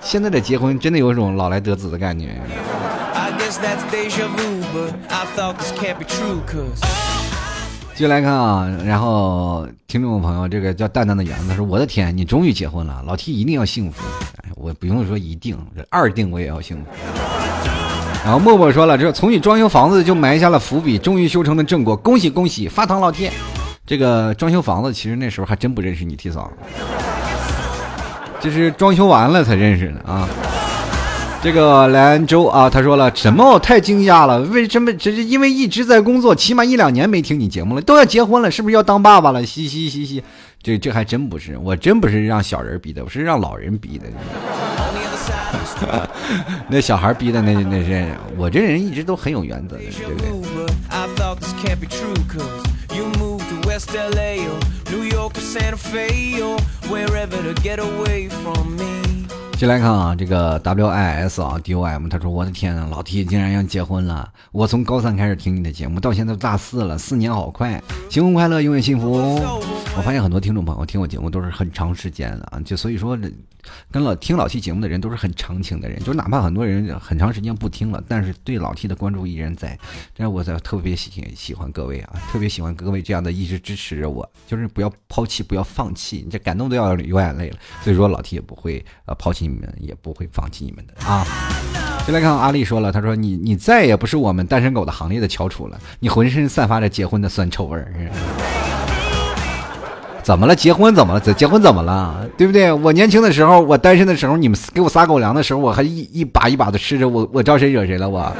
[0.03, 2.31] 现在的结婚真的有一种老来得子的感觉。
[7.95, 14.03] 继续来看啊，然后听众朋友，这个叫淡淡的圆子说：“我的天，你终于结婚了，老 T 一定要幸福。
[14.57, 15.57] 我不用说一定，
[15.89, 16.91] 二定我也要幸福。”
[18.25, 23.33] 然后默默说了，这从你装修房子就埋下了伏笔，终于修成了正果，恭喜恭喜，发糖老铁！
[23.85, 26.49] 这个装修房子其实那时候还真不认识你提嫂，
[28.41, 30.29] 就是装修完了才认识的啊。
[31.43, 33.45] 这个兰州啊，他说了什么？
[33.45, 34.93] 我太惊讶了，为什么？
[34.95, 39.45] 这是因为一直在工作，起码一两年没听你节目了，都要结婚了，是不是要当爸爸了？
[39.45, 40.23] 嘻嘻嘻嘻，
[40.63, 44.05] 这这还真不是，我真不是让小人逼的，我是让老人逼的。
[46.69, 50.73] 那小孩逼的那那是我这人一直都很有原则的，对不对？
[59.63, 64.29] 先来看啊，这个 W I S 啊 D O M，他说我的天呐，老 T 竟然要结婚了！
[64.51, 69.13] 我从高三开始听你的节目，到现在大四了，四年好快，新婚快乐，永远幸福！
[69.95, 73.17] 我发现很多听众朋友听我节目都是很长时间的啊，就所以说。
[73.93, 79.79] 跟老听老 T 节目的人都是很长情的人，就哪怕很多人很长时间不听了，但是对老 T 的关注依然在。
[80.17, 87.57] 这我在特别喜喜欢各位啊，特别喜欢各位这样的一直支持着我，就是不要抛弃，不要放弃，你这感动都要流眼泪了。
[87.85, 91.27] 所以说老 T 也不会呃抛弃你你们，也不会放弃你们的啊。
[92.07, 97.93] 就来看阿丽说了，她说你你再也不是我们单身狗的行列的翘楚了，你浑身散发着结婚的酸臭味儿。
[100.23, 100.55] 怎么了？
[100.55, 101.21] 结婚怎么了？
[101.21, 102.27] 结婚怎么了？
[102.37, 102.73] 对不对？
[102.73, 108.09] 我年轻的时候，我单身的时候，你们给我撒狗粮的时候，我还一一把一把的吃着，我我招谁惹谁了？
[108.09, 108.33] 我。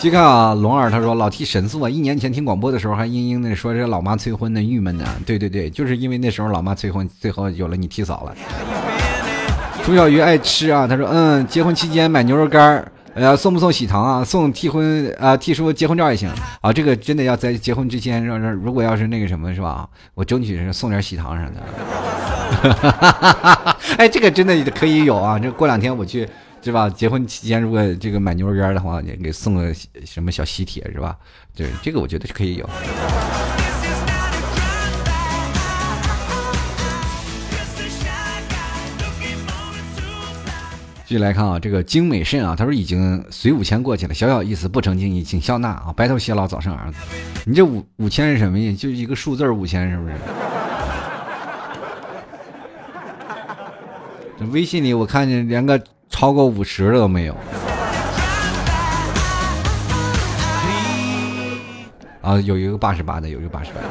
[0.00, 1.90] 去看啊，龙儿他说老 T 神速啊！
[1.90, 5.04] 一年前听广播的时候还嘤嘤的说这老妈催婚的郁闷呢。
[5.26, 8.34] 对对对，就是因为那时候老妈催婚，最后有了你替嫂了。
[9.84, 12.90] 朱小鱼爱吃啊，他说嗯，结婚期间买牛肉干儿。
[13.12, 14.24] 呃，送不送喜糖啊？
[14.24, 16.30] 送替婚啊，替叔结婚照也行
[16.62, 16.72] 啊。
[16.72, 19.86] 这个真的要在结婚之前，让让如果要是那个什么是吧？
[20.14, 22.72] 我争取是送点喜糖啥的。
[22.72, 25.38] 哈哈哈哎，这个真的可以有啊。
[25.38, 26.26] 这过两天我去，
[26.62, 26.90] 是吧？
[26.90, 31.16] 结婚期间如果这个买牛肉干的话，你给送个什么小喜帖是吧？
[31.56, 32.68] 对，这个我觉得是可以有。
[41.06, 45.92] 继续来看啊，这个精美肾啊，他说已经随五千过去了，小小意思，不成敬意，请笑纳啊！
[45.96, 46.98] 白头偕老，早生儿子。
[47.44, 48.76] 你这五五千是什么意思？
[48.76, 50.14] 就一个数字五千是不是？
[54.38, 57.34] 这微信里我看见连个超过五十的都没有。
[62.20, 63.86] 啊，有一个八十八的，有一个八十八的。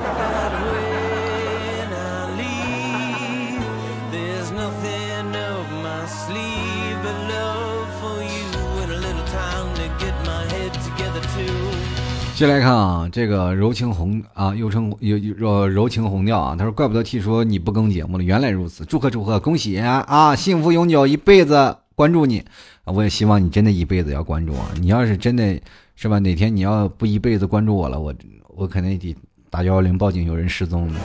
[12.36, 16.56] 接来看啊，这个柔情红啊，又称又柔柔情红调啊。
[16.58, 18.86] 他说：“怪不得 T 说你不更节目了，原来如此。
[18.86, 20.34] 祝贺祝贺，恭喜啊！
[20.38, 22.42] 幸福永久，一辈子关注你。
[22.86, 24.60] 我也希望你真的一辈子要关注我。
[24.80, 25.60] 你要是真的
[25.98, 28.16] 是吧，哪天你要不一辈子关注我了，我
[28.56, 29.14] 我肯定得
[29.50, 31.00] 打幺幺零报警，有人失踪了。”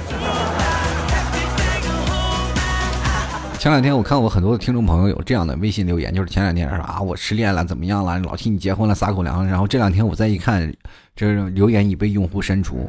[3.58, 10.72] 前两天我看我很多的听众朋友有这样的微信留言，就是前两天说啊我失恋了怎么样了，老替你结婚了撒狗粮，然后这两天我再一看，
[11.16, 12.88] 这留言已被用户删除，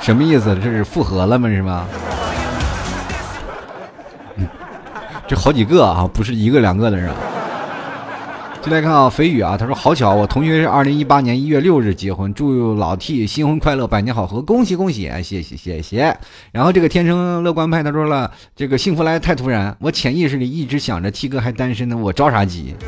[0.00, 0.54] 什么意思？
[0.54, 1.50] 这是复合了吗？
[1.50, 1.86] 是吧？
[5.26, 7.10] 这好几个啊，不是一个两个的人。
[8.60, 16.16] 就来看啊，肥宇啊，他说好巧，我同学是二零一八年一月六日结婚，祝老 T 新婚快乐，百年好合，恭喜恭喜，谢谢谢谢。
[16.52, 22.76] 然后这个天生乐观派他说了，这个幸福来太突然，我潜意识里一直想着 T 哥还单身呢，我着啥急？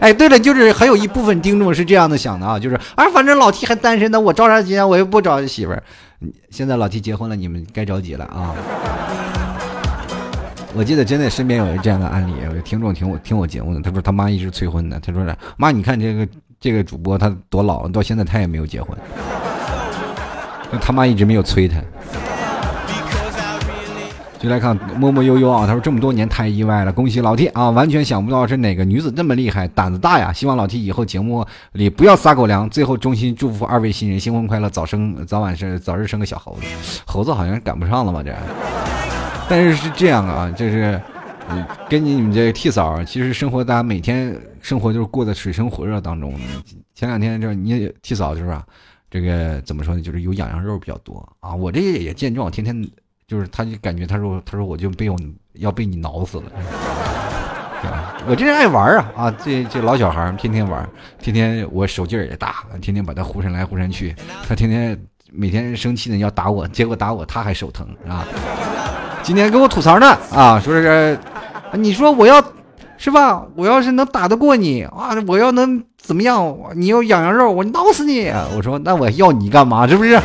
[0.00, 4.86] 哎，对了，就是还有一部分听众是这样的想的啊，就是啊，反正老 T 还单身呢，我着啥急啊？
[4.86, 5.82] 我又不找媳妇儿。
[6.48, 8.54] 现在老 T 结婚了，你们该着急了啊。
[10.76, 16.28] 我记得真的身边有一这样的案例，有听众听我听我节目的，他说他妈一直催婚的，他说是妈，你看这个
[16.60, 18.94] 这个主播他多老，到现在他也没有结婚，
[20.78, 21.80] 他妈一直没有催他。
[24.38, 30.30] 就来看默默悠悠啊，他说这么多年太意外了，恭喜老 T 啊，完全想不到是哪个女子那么厉害，胆子大呀！
[30.30, 32.68] 希望老 T 以后节目里不要撒狗粮。
[32.68, 38.36] 最后衷心祝福二位新人新婚快乐，早生早晚是早日生个小猴子，猴子好像赶不上了吧这。
[39.50, 41.00] 但是是这样啊，就是，
[41.88, 46.34] 跟你你们这个替嫂，其实生活大家每天生活就是过得水深火热当中。
[46.94, 48.64] 前两天这你替嫂就是吧，
[49.08, 50.00] 这个怎么说呢？
[50.00, 51.54] 就是有痒痒肉比较多啊。
[51.54, 52.88] 我这也见状，天天
[53.28, 55.16] 就是他就感觉他说他说我就被我
[55.52, 56.52] 要被你挠死了，
[58.26, 59.30] 我这人爱玩啊啊！
[59.44, 60.88] 这这老小孩天天玩，
[61.20, 64.12] 天天我手劲儿也大，天天把他呼扇来呼扇去，
[64.48, 64.98] 他天天
[65.30, 68.26] 每天生气呢要打我，结果打我他还手疼啊。
[69.26, 71.18] 今天给我吐槽呢啊，说是，
[71.72, 72.40] 你说我要，
[72.96, 73.42] 是吧？
[73.56, 76.56] 我要是能打得过你啊，我要能怎么样？
[76.76, 78.30] 你要痒痒肉，我挠死你！
[78.56, 79.84] 我说那我要你干嘛？
[79.88, 80.16] 是不是？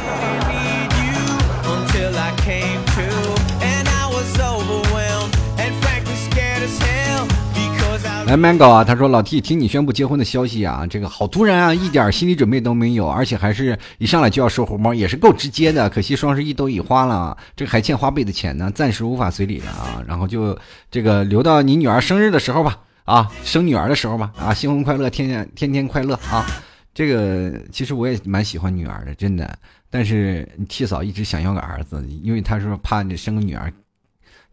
[8.32, 15.90] 来，mango 啊，他说老 T 听你宣布结婚的消息啊，这个好突然啊，一点心理准备都没有，而且还是一上来就要收红包，也是够直接的。
[15.90, 20.02] 可惜双十一都已花了，这个还欠花呗的钱呢，暂时无法随礼了啊。
[20.08, 20.58] 然后就
[20.90, 26.46] 这个留到你女儿生日的时候吧，啊，生女儿的时候吧，啊，新婚快乐，天天天天快乐啊。
[26.94, 29.60] 这个其实我也蛮喜欢女儿的，真的。
[29.90, 33.70] 但是替嫂一直想要个儿子，因为她说怕你生个女儿，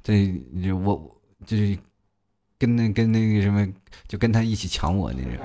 [0.02, 0.34] 这
[0.84, 1.00] 我
[1.46, 1.78] 就是。
[2.58, 3.64] 跟那跟那个什么，
[4.08, 5.30] 就跟他一起抢我那种。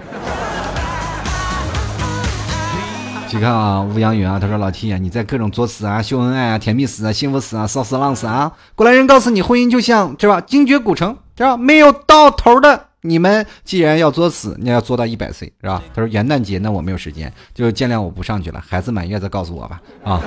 [3.30, 8.52] 去看啊，吴阳云啊，他说老 T 啊，你在各种作死啊、秀恩爱啊、甜蜜死啊、幸福死啊、骚死浪死啊。
[8.76, 12.88] 过来人告诉你，婚姻就像是吧，精绝古城是吧，没有到头的。
[13.02, 15.82] 你们既然要作死，你要做到一百岁是吧？
[15.93, 18.63] 他说元旦节那我没有时间，就见谅我不上去了。
[18.65, 20.21] 孩子满月再告诉我吧啊。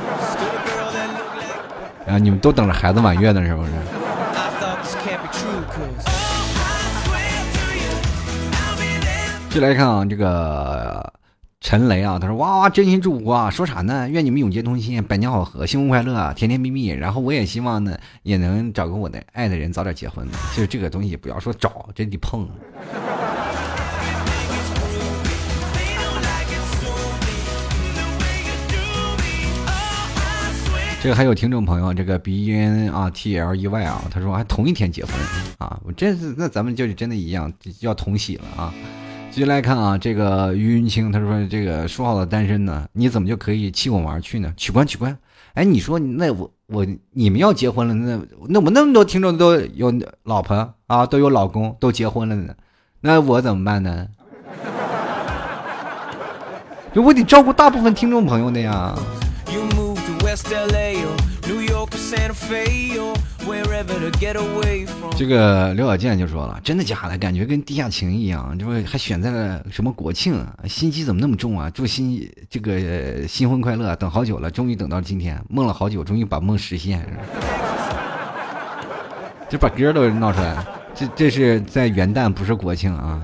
[2.07, 3.71] 啊，你们都等着孩子满月呢是不是？
[9.57, 11.15] 就来看啊，这个
[11.63, 14.07] 陈雷啊，他说哇哇，真心祝福啊，说啥呢？
[14.07, 16.89] 愿你们永结同心，百年好合，幸福快乐，甜甜蜜蜜。
[16.89, 20.29] 然后我也希望呢，也能找个我的爱的人，早点结婚。
[20.53, 22.47] 其实这个东西不要说找，真得碰。
[31.01, 35.15] 这个还有听众朋友，这个 B N 啊 T L E Y 啊，他说还同一天结婚
[35.57, 38.75] 啊，我真是那咱们就是真的一样，要同喜了啊。
[39.37, 44.51] 继续来看啊，这个于云清他说：“这个说好的单身呢，你怎么就可以弃我而去呢？
[44.57, 45.15] 取关取关！
[45.53, 48.19] 哎，你说那我我你们要结婚了，那
[48.49, 52.55] 那我那么多听众都有老婆啊，都有老公，都结婚了呢，
[53.03, 54.09] 那我怎么办呢？
[56.97, 58.99] 我得照顾大部分听众朋友的呀。”
[65.17, 67.17] 这个刘小健就说了：“真的假的？
[67.19, 70.45] 感觉跟地下情一样，这不还选在了什么国庆？
[70.69, 71.71] 心机怎么那么重啊？
[71.71, 73.97] 祝新这个新婚快乐！
[73.97, 77.07] 等好久了，终于等到今天，梦了好久，终于把梦实现，
[79.49, 80.65] 就把歌都闹出来。
[80.95, 83.21] 这这是在元旦，不是国庆啊。”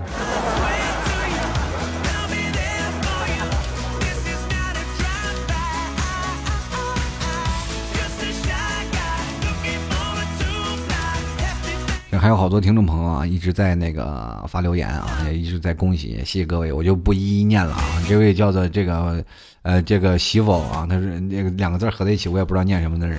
[12.19, 17.83] 还有好多听众朋友啊，一直在那个发留言啊，也一直在恭喜，谢谢各位，我就不一一念了啊。
[18.07, 19.25] 这位叫做这个，
[19.63, 23.19] 呃，这个媳妇啊，他是那个两个字合在一起，我也不知道念什么的人。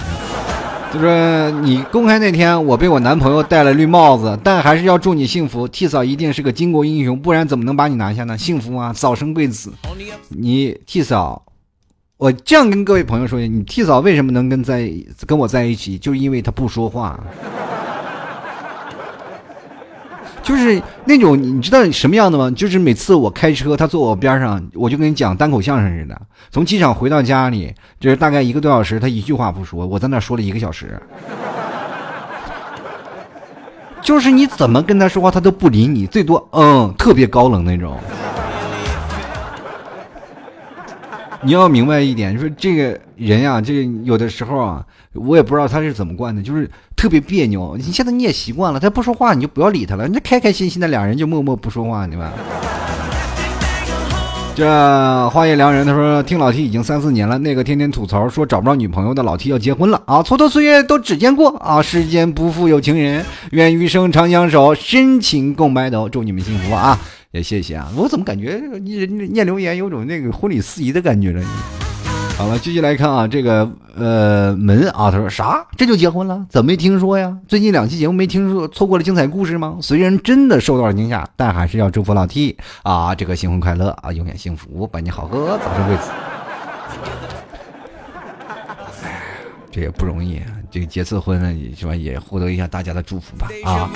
[0.93, 5.67] 就说你公开那天，我被我男朋友戴了绿帽子，但还是要祝你幸福。
[5.67, 8.37] 替嫂一定是个巾帼英雄，不然怎么能把你拿下呢？
[8.37, 9.73] 幸福啊，早生贵子。
[10.29, 11.43] 你替嫂，
[12.17, 14.89] 我这样跟各位朋友说，你替嫂为什么能跟在
[15.25, 17.19] 跟我在一起，就是因为他不说话。
[20.43, 22.51] 就是那种你知道什么样的吗？
[22.51, 26.21] 就是每次我开车，他坐我边上，我就跟你讲单口相声似的。
[26.51, 31.01] 从机场回到家里，就是大概一个多小时，他一句话不说，我在那说了一个小时。
[34.01, 37.97] 就是你怎么跟他说话，他都不理你，最多嗯，特别高冷那种。
[41.45, 47.75] 你要明白一点，就是这个人呀，这个有的时候啊，我也不知道他是怎么惯的，就是特别别扭。
[47.77, 50.07] 你现在你也习惯了，他不说话，你就不要理他了。
[50.07, 52.33] 那开开心心的两人就默默不说话，对吧？
[54.55, 60.21] 这花叶良人他说听老 T 已经三四年了，那个天天吐槽说找不着女朋友的老 T 要结婚了啊！
[60.21, 66.99] 蹉跎岁月都只见过啊，世间不负有情人，愿余生长相守，深情共白头，祝你们幸福啊！
[67.31, 67.91] 也谢谢啊！
[67.95, 71.43] 我怎么感觉你念留言有种那个婚礼司仪的感觉了？
[72.35, 75.65] 好了，继续来看啊，这个呃门啊，他说啥？
[75.77, 76.45] 这就结婚了？
[76.49, 77.37] 怎么没听说呀？
[77.47, 79.77] 最近两期节目没听说，错过了精彩故事吗？
[79.81, 86.09] 虽然真的受到了惊吓，但还是要祝福老 T 啊，这个新婚快乐啊，永远幸福，百年好合，早生贵子。
[89.71, 90.41] 这也不容易，
[90.73, 91.95] 这个结次婚呢，是吧？
[91.95, 93.87] 也获得一下大家的祝福吧啊！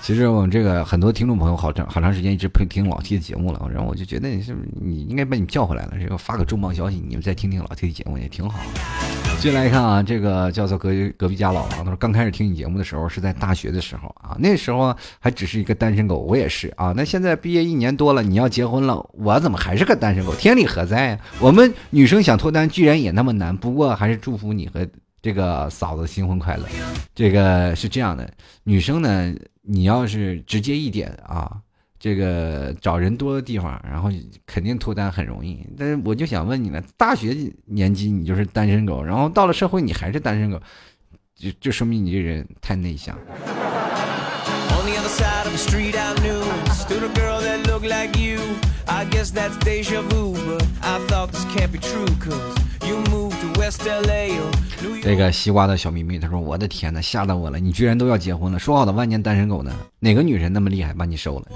[0.00, 8.60] 其实我们这个很多听众朋友好长好长时间一直不听老 T 的节目了，然后我就觉得你是你应该把你叫回来了，这个发个重磅消息，你们再听听老 T 的节目也挺好。
[9.44, 16.94] 接下来看啊，这个叫做隔隔壁家老王，他说刚开始听你节目的时候是在大学的时候啊，那时候还只是一个单身狗，我也是啊。
[16.96, 20.34] 那现在毕业一年多了，你要结婚了，我怎么还是个单身狗？
[20.36, 21.18] 天理何在呀？
[21.40, 24.88] 我们女生想脱单居然也那么难，不过还是祝福你和
[25.20, 26.64] 这个嫂子新婚快乐。
[27.14, 28.26] 这个是这样的，
[28.62, 29.34] 女生呢。
[29.66, 31.56] 你要是直接一点啊，
[32.04, 34.10] 这个找人多的地方，然后
[34.44, 35.66] 肯定脱单很容易。
[35.78, 37.34] 但是我就想问你了，大学
[37.64, 40.60] 年纪你就是单身狗，然后到了社会你还是单身狗，
[41.34, 43.16] 就就说明你这人太内向。
[48.86, 52.54] I guess that's deja vu, but I thought this can't be true, cause
[52.86, 54.50] you moved to West LA or
[55.02, 57.58] 这个西瓜的小秘密，他说：“我的天呐，吓到我了！
[57.58, 58.58] 你居然都要结婚了？
[58.58, 59.72] 说好的万年单身狗呢？
[60.00, 61.46] 哪个女人那么厉害把你收了？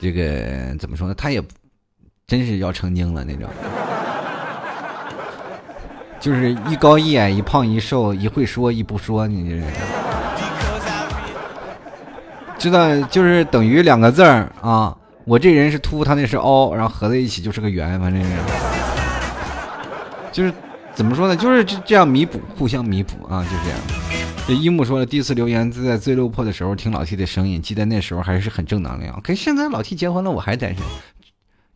[0.00, 1.14] 这个怎么说呢？
[1.14, 1.42] 他也
[2.26, 3.48] 真是要成精了那种，
[6.18, 9.62] 就是一高一矮，一胖一瘦，一会说一不说，你这是
[12.58, 12.98] 知道？
[13.08, 18.30] 就是等于两个字儿啊，我这人是凸，他那是凹，然后合在一起就是个圆，反正是，
[20.32, 20.52] 就是。”
[20.94, 21.34] 怎么说呢？
[21.34, 23.78] 就是这样弥补，互相弥补啊，就这样。
[24.46, 29.18] 这一木说了，第一次留言在最落魄的时候听老 T 的声音，记得那时候还是很正能量。
[29.22, 30.84] 可现在老 T 结婚了，我还单身。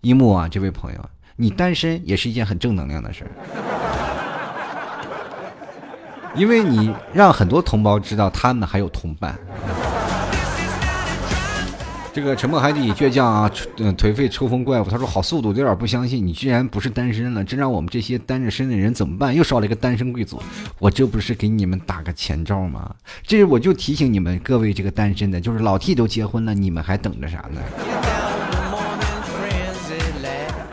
[0.02, 1.00] 一木啊，这位朋友，
[1.36, 3.30] 你单身也是一件很正能量的事儿，
[6.36, 9.34] 因为你让很多同胞知道他们还有同伴。
[12.16, 19.36] 这个沉默海底倔强啊，颓废抽风怪物，他说好速度，有点不相信你居然不是单身了，这让我们这些单着身的人怎么办？
[19.36, 20.40] 又少了一个单身贵族，
[20.78, 22.90] 我这不是给你们打个前兆吗？
[23.22, 27.60] 这我就提醒你们各位这个单身的，就是老 T 都结婚了，你们还等着啥呢？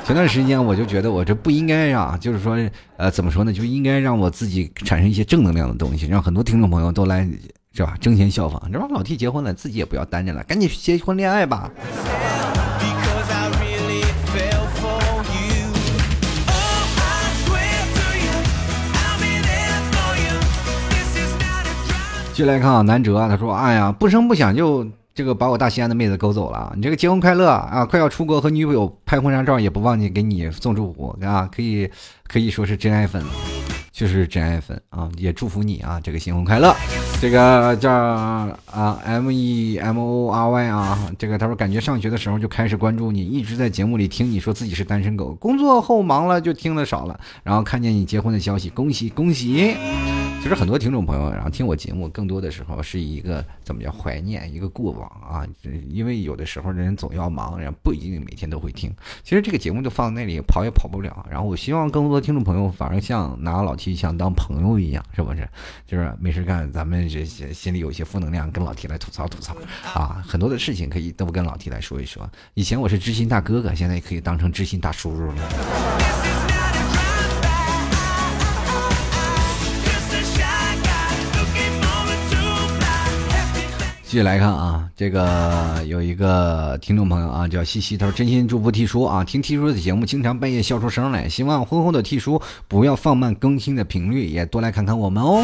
[0.06, 2.58] 前段时间我就觉得我这不应该啊，就是说，
[2.96, 7.28] 呃，怎么说呢，就应该让我自己产生一些正能量的东西，让很多听众朋友都来。
[7.76, 7.96] 是吧？
[8.00, 8.88] 争先效仿，这帮？
[8.92, 11.72] 老 T 结婚了，自己也不要单着了，赶紧结婚恋爱吧。
[22.32, 26.74] 继续来看啊，南哲，他说：“哎呀，不声不响就这个把我大西安的妹子勾走了。
[26.76, 27.86] 你这个结婚快乐啊！
[27.86, 31.50] 快要出国和女朋友拍婚纱照，也不忘记给你送祝福啊！
[31.52, 31.90] 可以
[32.28, 33.30] 可以说是真爱粉了。”
[33.94, 36.76] 就是真爱粉啊，也祝福你啊，这个新婚快乐。
[37.22, 49.78] 这个叫啊 M E M O R Y 啊，这个他说感觉上学的时候就开始关注你，一直在节目里听你说自己是单身狗，工作后忙了就听的少了，然后看见你结婚的消息，恭喜恭喜。
[50.44, 55.48] 其实很多听众朋友，然后听我节目，更多的时候是一个怎么叫怀念一个过往啊，
[55.88, 58.94] 因为有的时候人总要忙，然后不一定每天都会听。
[59.24, 61.26] 其实这个节目就放在那里，跑也跑不了。
[61.32, 65.48] 然后我希望更多的听众朋友，反而像拿老 T 像当朋友一样，是不是？
[65.88, 69.56] 就是没事干，咱们这些心里有一些负能量，跟老 T 来吐槽吐槽
[69.98, 72.30] 啊，很多的事情可以都跟老 T 来说一说。
[72.54, 76.03] 以前我是知心大哥哥，现在也可以当成知心大叔叔了。
[84.14, 95.44] 继续来看啊，这个有一个听众朋友啊，叫西西，他说真心祝福 T 叔啊，听 T 叔的节目经常半夜笑出声来，希望婚后的 T 叔不要放慢更新的频率，也多来看看我们哦。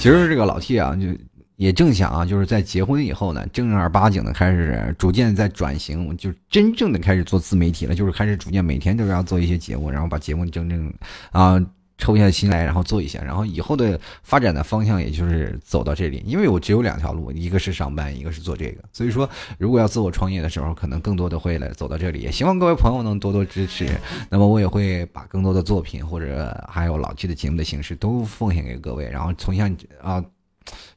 [0.00, 1.06] 其实这个老 T 啊，就
[1.54, 10.92] 也正想啊，就是在结婚以后呢，正儿八经的开始逐渐在转型，就真正的开始做自媒体了，就是开始逐渐每天都要做一些节目，然后把节目真正
[11.30, 11.64] 啊。
[12.00, 16.20] 抽下心来，然后做一下，然后以后的发展的方向也就是走到这里。
[16.26, 18.82] 因为我只有两条路，一个是上班，一个是做这个。
[18.92, 19.28] 所以说，
[19.58, 22.18] 如果要自我创业的时候，可能更多的会来走到这里。
[22.18, 23.88] 也希望各位朋友能多多支持。
[24.28, 29.70] 那么我也会把更多的作品或者还有老季的节目的形式都奉献给各位，然后从像
[30.02, 30.24] 啊。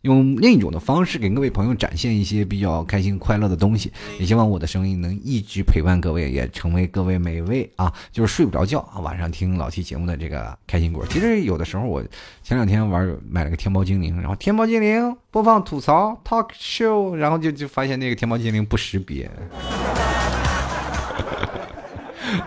[0.01, 11.05] 用另一种的方式给各位朋友展现一些比较开心快乐的东西，也希望我的声音能一直陪伴各位，也成为各位每位啊，就是睡不着觉啊，晚上听老 T 节目的这个开心果。
[11.09, 12.03] 其实有的时候我
[12.43, 19.30] 前两天玩买了个天猫精灵，然后天猫精灵播放吐槽 talk show，然后就就发现那个天猫精灵不识别。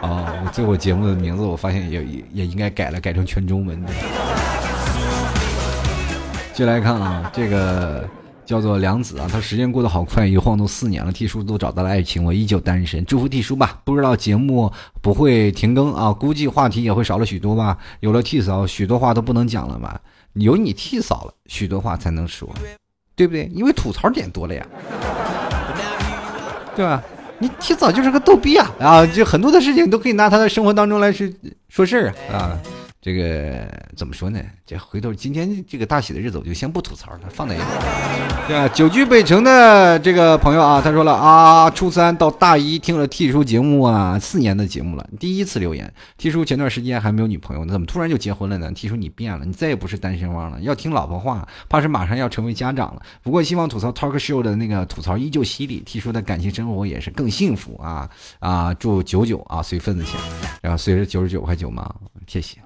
[0.01, 3.93] 啊，我，最后节目的名字我发现也也也应该改了，改成全中文的。
[6.57, 8.09] 接来看啊，这个
[8.47, 11.13] 叫做梁子啊，他时间过得好快，一晃都四年了。
[11.13, 13.05] T 叔都找到了爱情，我依旧单身。
[13.05, 17.77] 祝福 T 叔吧，不知道节目不会停更啊，估计话题也会少了许多吧。
[18.01, 20.01] 有了 T 嫂，许多话都不能讲了吧？
[20.33, 22.49] 有你 T 嫂了，许多话才能说，
[23.15, 23.51] 对不对？
[23.55, 24.67] 因为吐槽点多了呀，
[26.75, 27.03] 对吧？
[27.39, 29.07] 你 T 嫂就是个逗逼啊啊！
[29.07, 31.37] 就很多的事情都可以拿他的生活当中来去
[31.69, 32.59] 说事儿啊啊。
[33.01, 34.41] 这个怎么说呢？
[34.67, 37.69] 这回头今天这个大喜的日子，我就先不吐槽了，放在一边。
[38.49, 45.93] 对啊，久居北城的这个朋友啊，他说了啊，初三到大一听了 T 叔节目啊，四年的节目了，第一次留言。
[46.17, 53.03] T 叔前段时间还没有女朋友，怎么突然就结婚了呢？T 叔你变了，你再也不是单身汪了，要听老婆话，怕是马上要成为家长了。
[53.23, 58.75] 不过希望吐槽 Talk Show 的那个吐槽依旧犀利，T 叔的感情生活也是更幸福啊啊！
[58.75, 60.21] 祝九九啊随份子钱，
[60.61, 61.95] 然后随着九十九块九嘛，
[62.27, 62.66] 谢谢。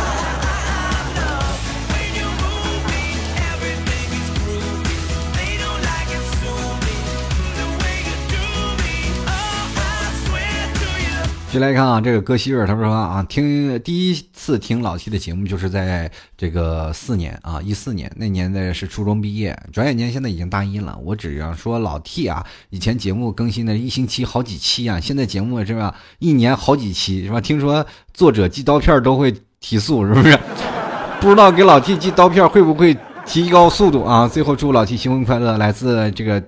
[11.51, 20.97] 就来看啊，这个戈希尔他说啊，听第一次听老 T 的节目就是在这个四年啊，一四年那年的是初中毕业，转眼间现在已经大一了。
[21.03, 27.41] 我只要说老 T 啊，以前节目更新的一星期好几期啊，现在节目是吧，一年好几期是吧？
[27.41, 30.39] 听说作者寄刀片都会提速，是不是？
[31.19, 32.95] 不知道给老 T 寄刀片会不会
[33.25, 34.25] 提高速度啊？
[34.25, 36.41] 最后祝老 T 新婚快乐，来自这个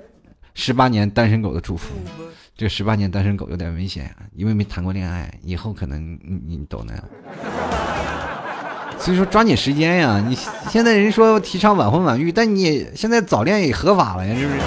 [0.54, 1.90] 十八年单身狗的祝福。
[2.64, 6.94] 这十八年单身狗有点危险啊，因为没谈过恋爱，以后可能你你懂的。
[8.98, 10.24] 所以说抓紧时间呀！
[10.26, 10.34] 你
[10.70, 14.60] 现在人说提倡晚婚晚育，但你现在早恋也合法了呀，是不是？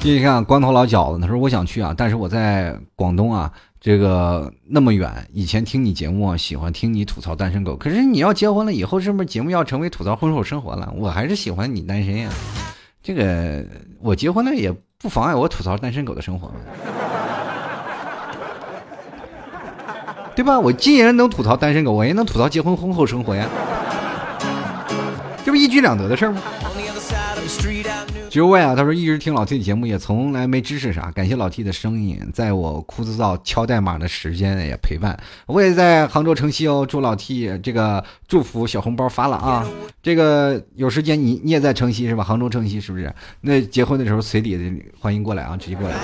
[0.00, 3.52] 继续看光头老饺子，他说我想去啊，但是我在广东啊。
[3.80, 7.76] 这个那么远，以前听你节目，喜欢听你吐槽单身狗。
[7.76, 10.92] 可是你要结婚了以后，是不是节目要成为吐槽婚后生活了？
[10.96, 12.28] 我还是喜欢你单身呀。
[13.00, 13.64] 这个
[14.00, 16.52] 我结婚了也不妨碍我吐槽单身狗的生活，
[20.34, 20.58] 对吧？
[20.58, 23.48] 我既然能吐槽单身狗，我也能吐槽结婚婚后生活呀，
[25.44, 26.42] 这不一举两得的事吗？
[28.38, 31.10] 九位啊，他说一直听老 T 的节目，也从来没支持啥。
[31.10, 35.18] 感谢老 T 的声音，在我枯燥敲代码的时间也陪伴。
[35.46, 39.66] 我也在杭州城西哦，祝老 T 这个祝福小红包发了啊！
[40.00, 42.22] 这个有时间你你也在城西是吧？
[42.22, 43.12] 杭州城西是不是？
[43.40, 45.96] 那结婚的时候随礼欢迎过来啊，直接过来。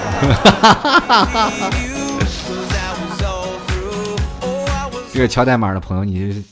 [5.13, 6.43] 这个敲代码的朋友，你。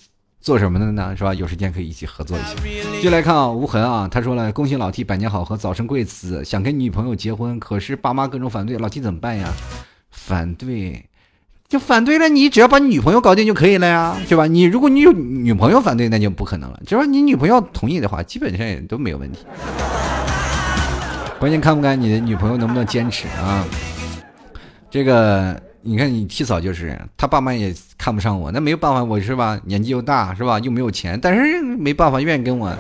[0.43, 1.15] 做什么的呢？
[1.17, 1.33] 是吧？
[1.33, 2.57] 有时间可以一起合作一下。
[3.01, 9.53] 就来看啊，无痕啊，他说了：“恭喜老 T 百年好合，早生贵子，想跟女朋友结婚，可是爸妈各种反对，老 T 怎么办呀？
[10.11, 11.07] 反对，
[11.69, 12.29] 就反对了。
[12.29, 14.49] 你只要把女朋友搞定就可以了呀，对吧？
[14.49, 16.83] 你如果你有女朋友反对，那就不可能了。
[16.85, 19.47] 只要你女朋友同意的话，基本上也都没有问题。
[21.39, 23.65] 关键看不看你的女朋友能不能坚持啊？
[24.91, 29.61] 这个。”你看，你提早就是他爸妈也看不上我，那没有办法，我是吧？
[29.65, 30.59] 年纪又大，是吧？
[30.61, 32.73] 又没有钱，但是没办法，愿意跟我。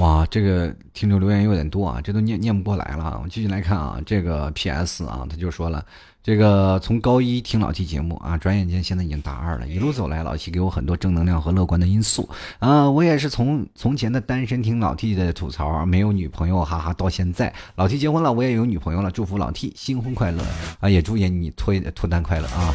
[0.00, 3.20] 哇，这个听众留言有点多啊，这都念念不过来了。
[3.22, 5.04] 我继续来看啊，这个 P.S.
[5.04, 5.84] 啊，他就说了，
[6.22, 12.26] 这个从高一听老 T 节目啊，转眼间现在已经大二了，一路走来，老 T 给我很多正能量和乐观的因素
[12.60, 12.90] 啊。
[12.90, 20.42] 我也是从从前的单身听老 T 的吐槽，没有女朋友，哈哈，到现在老 T 结婚了，我也有女朋友了，祝福老 T 新婚快乐
[20.80, 22.72] 啊，也祝愿你脱脱单快乐啊。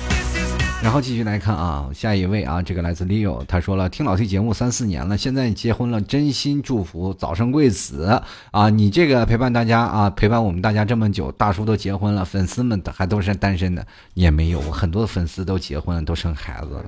[0.84, 8.22] 然后继续来看啊，下一位啊，这个来自 Leo，他说了，听老 T 节目三四年了，现在结婚了，真心祝福早生贵子
[8.52, 8.70] 啊！
[8.70, 16.86] 你这个陪伴大家啊，陪伴我们大家这么久，大叔都结婚了，粉丝们还都是单身的，也没有，很多粉丝都结婚了，都生孩子了。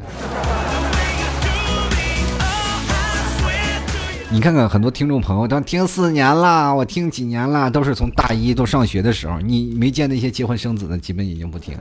[4.30, 11.76] 你看看很多听众朋友都听四年了，我听几年了，都是从大一都上学的时候，你没见那些结婚生子的，基本已经不听。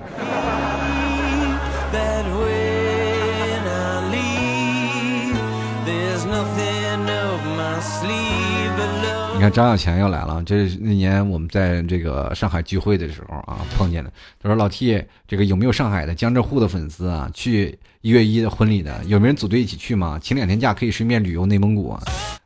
[9.36, 14.10] 你看张小钱又来了，这是那年我们在这个上海聚会的时候啊碰见的。
[14.42, 17.30] 他说：“老 T，这个有没有上海的江浙沪的粉丝啊？
[17.34, 20.18] 去一月一的婚礼的，有没有人组队一起去吗？
[20.22, 21.94] 请两天假可以顺便旅游内蒙古。”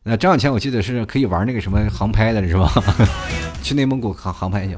[0.02, 2.68] 那张小钱我记得是可以玩那个什么航拍的是吧？
[3.62, 4.76] 去内蒙古航航拍去。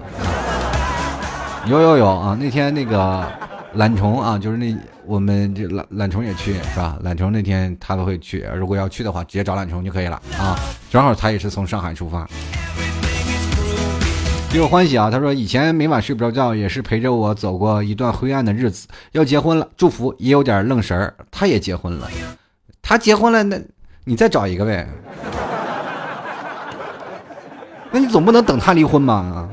[1.67, 2.37] 有有有啊！
[2.39, 3.27] 那天那个
[3.75, 6.99] 懒虫啊，就是那我们这懒懒虫也去是吧？
[7.03, 10.59] 懒虫那天他都会去，如果要去的话，直接找懒虫就可以了啊。
[10.91, 12.29] 正好他也是从上海出发，
[14.53, 15.11] 给我欢喜啊！
[15.11, 18.87] 他说以前每晚睡不着觉，也是陪着我走过一段灰暗的日子。
[19.13, 21.15] 要结婚了，祝福也有点愣神儿。
[21.31, 22.11] 他也结婚了，
[22.83, 23.59] 他结婚了，那
[24.05, 24.87] 你再找一个呗？
[27.91, 29.49] 那你总不能等他离婚吧？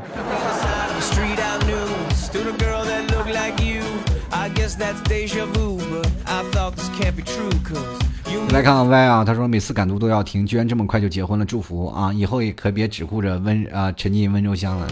[8.51, 12.13] 来看看 Y 啊，他说每次赶路都要停，居然这么快就结婚了，祝福啊！
[12.13, 14.87] 以后也可别只顾着温啊沉浸温州乡了，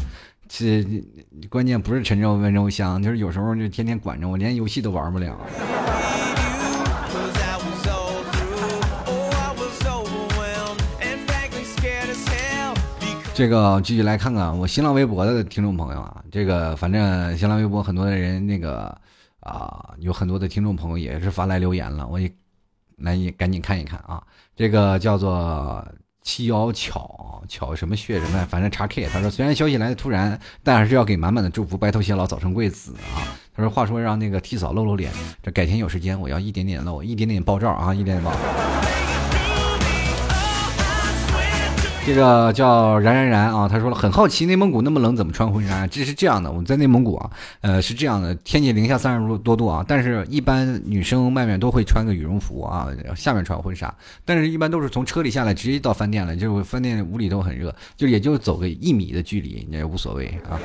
[0.49, 0.85] 这
[1.49, 5.39] 关键不是沉浸温州乡，就是有时候就天天管着我，连游戏都玩不了。
[13.33, 18.97] 这个继续来看看我新浪微博的听众朋友啊，这个反正新浪微博很多的人那个
[19.41, 22.31] 啊，有很多的听众朋友也是发来留言了，我也。
[23.01, 24.23] 来，你赶紧看一看啊！
[24.55, 25.87] 这个叫做
[26.23, 29.07] 七幺巧巧什么穴什么，反正查 K。
[29.07, 33.21] 他说，虽然消息来的突然，但还是要给满满的祝福，白头偕老，早生贵子啊！
[33.53, 35.13] 他说，话说让那个替嫂露露脸，
[35.43, 39.06] 这改天有时间我要一点点露，一点点爆照啊，一点点爆。
[42.07, 45.85] 这个叫然然然啊，他说了很好奇，内蒙古那么冷，怎么穿婚纱？
[45.87, 47.29] 这是这样的，我们在内蒙古啊，
[47.59, 53.93] 呃，是这样的，天气零下三十多度啊，但是一般女生外面都会穿个羽绒服啊，下面穿婚纱，
[54.23, 60.57] 但是一般都是从车里下来直接到饭店了，就是饭店屋里都很热，就也就走个一米的距离，也无所谓啊。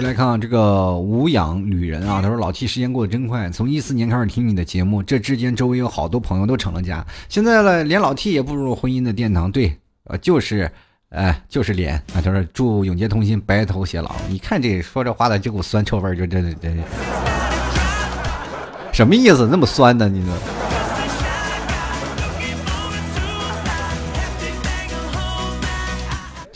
[0.00, 9.50] 来看啊，这个无氧女人啊，她说：“老 T，时间过得真快，从一四年开始听你的节目，这之间周围有好多朋友都成了家，现在呢，连老 T 也步入婚姻的殿堂。
[9.50, 10.70] 对，呃，就是，
[11.10, 12.20] 哎，就是连啊。
[12.22, 14.10] 他说祝永结同心，白头偕老。
[14.28, 16.76] 你看这说这话的这股酸臭味，就真的真，
[18.92, 19.46] 什么意思？
[19.50, 20.08] 那么酸呢？
[20.08, 20.34] 你说？”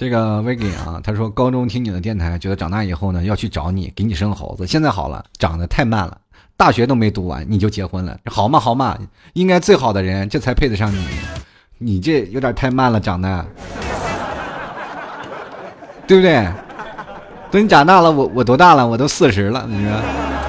[0.05, 4.67] 这个 Vicky 啊，他说高中听你的电台，觉得长大以后呢要去找你，给你生猴子。
[4.67, 6.19] 现在好了，长得太慢了，
[6.59, 8.61] 大学都没读完你就结婚了，好嘛？
[8.61, 8.99] 好嘛？
[9.33, 11.07] 应该最好的人，这才配得上你。
[11.79, 13.47] 你这有点太慢了，长得，
[16.07, 16.47] 对不对？
[17.51, 18.87] 等你长大了，我我多大了？
[18.87, 20.44] 我都四十了，你说。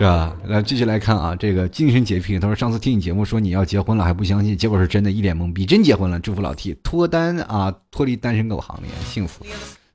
[0.00, 0.34] 是吧？
[0.46, 9.44] 来继续来看啊，这个精神洁癖，他说上次听你节目说你要结婚了还不相信，结果是真的，一脸懵逼，真结婚了，祝福老 T 脱单啊，脱离单身狗行列，幸福。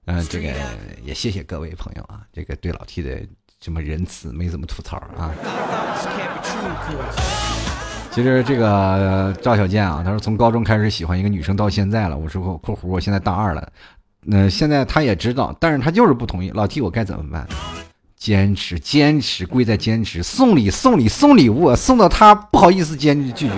[0.05, 0.53] 嗯， 这个
[1.03, 3.19] 也谢谢各位朋友啊，这个对老 T 的
[3.59, 5.33] 这么仁慈，没怎么吐槽啊。
[8.11, 13.67] 其实这个赵小健啊，他说从高中开始喜欢一个女生到现在了，我说括弧我现在大二了，
[14.21, 17.47] 那现在他也知道，但是他就是不同意，老 T 我该怎么办？
[18.25, 20.23] 坚持，坚持，贵在坚持。
[20.23, 23.53] 送礼，送礼，送礼物，送到他不好意思坚拒拒绝。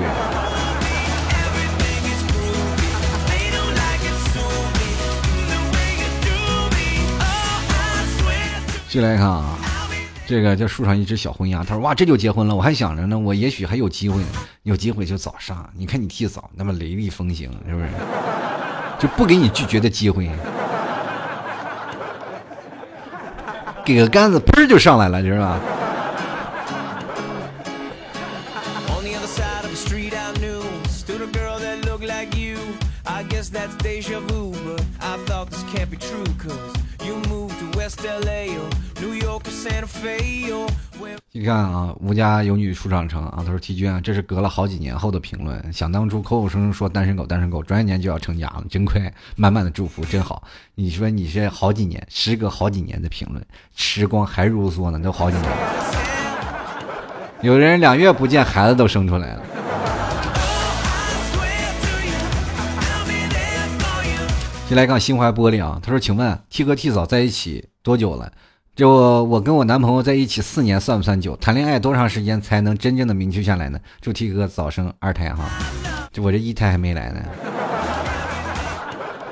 [8.89, 9.57] 进来看啊，
[10.25, 14.27] 这个叫树上一只小昏鸦，他说：“哇，这就结婚了，我还想着呢，我也许还有机会呢，
[14.63, 15.65] 有机会就早上。
[15.77, 17.87] 你看你替嫂那么雷厉风行，是不是？
[18.99, 20.29] 就不给你拒绝的机会。”
[23.87, 25.59] 给个杆子，砰就上来了，知道吧？
[41.31, 45.71] 你看啊，吴家有女初长成啊，他说 T 君啊，这是隔了好几年后的评论。
[45.71, 49.13] 想当初口口声声说单身狗单身狗，转眼间就要成家了，真快！
[49.35, 50.41] 满满的祝福，真好。
[50.73, 55.51] 你说你是好几年，时隔好几年的评论，时光还如梭呢，都好几年。
[57.41, 59.43] 有人两月不见，孩子都生出来了。
[64.67, 68.31] 先来看心怀玻璃啊，他说：“请问 T 哥 T 嫂在一起多久了？
[68.77, 71.35] 就我跟我男朋友在一起四年，算不算久？
[71.37, 73.79] 谈恋爱多长时间才能真正的明确下来呢？
[73.99, 75.45] 祝 T 哥早生二胎哈！
[76.13, 77.19] 就我这一胎还没来呢。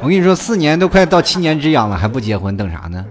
[0.02, 3.06] 我跟你说，四年都快到七年之痒了，还不结婚，等啥呢？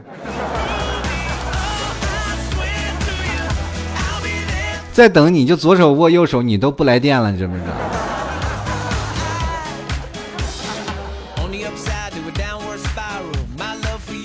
[4.92, 7.68] 再等你就左手握右手，你都不来电了，你知不知道？”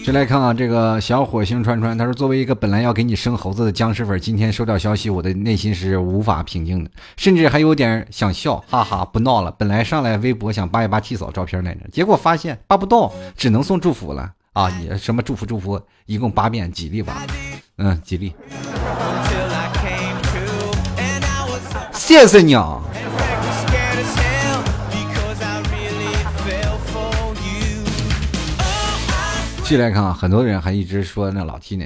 [0.09, 9.51] 就来看啊，这个小火星川川，他说：“作为一个本来要给你生猴子的僵尸粉，今天收到消息，我的内心是无法平静的，甚至还有点想笑，哈哈，不闹了。
[9.51, 14.67] 本来上来微博想扒一扒替嫂照片来着，结果发现扒不到，只能送祝福了啊！
[14.79, 17.27] 你什么祝福祝福，一共八遍，吉利吧？
[17.77, 18.33] 嗯，吉利。
[21.93, 22.81] 谢谢你啊。”
[29.69, 31.85] 续来看啊，很多人还一直说那老 T 呢，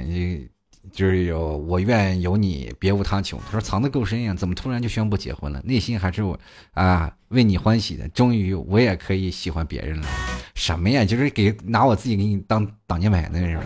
[0.90, 3.38] 就是有我愿有你，别无他求。
[3.44, 5.60] 他说藏的够深呀，怎么突然就宣布结婚了？
[5.66, 6.40] 内心还是我
[6.72, 10.06] 啊为你欢喜的，终于我也可以喜欢别人了。
[10.54, 11.04] 什么呀？
[11.04, 13.58] 就是给拿我自己给你当挡箭牌呢，是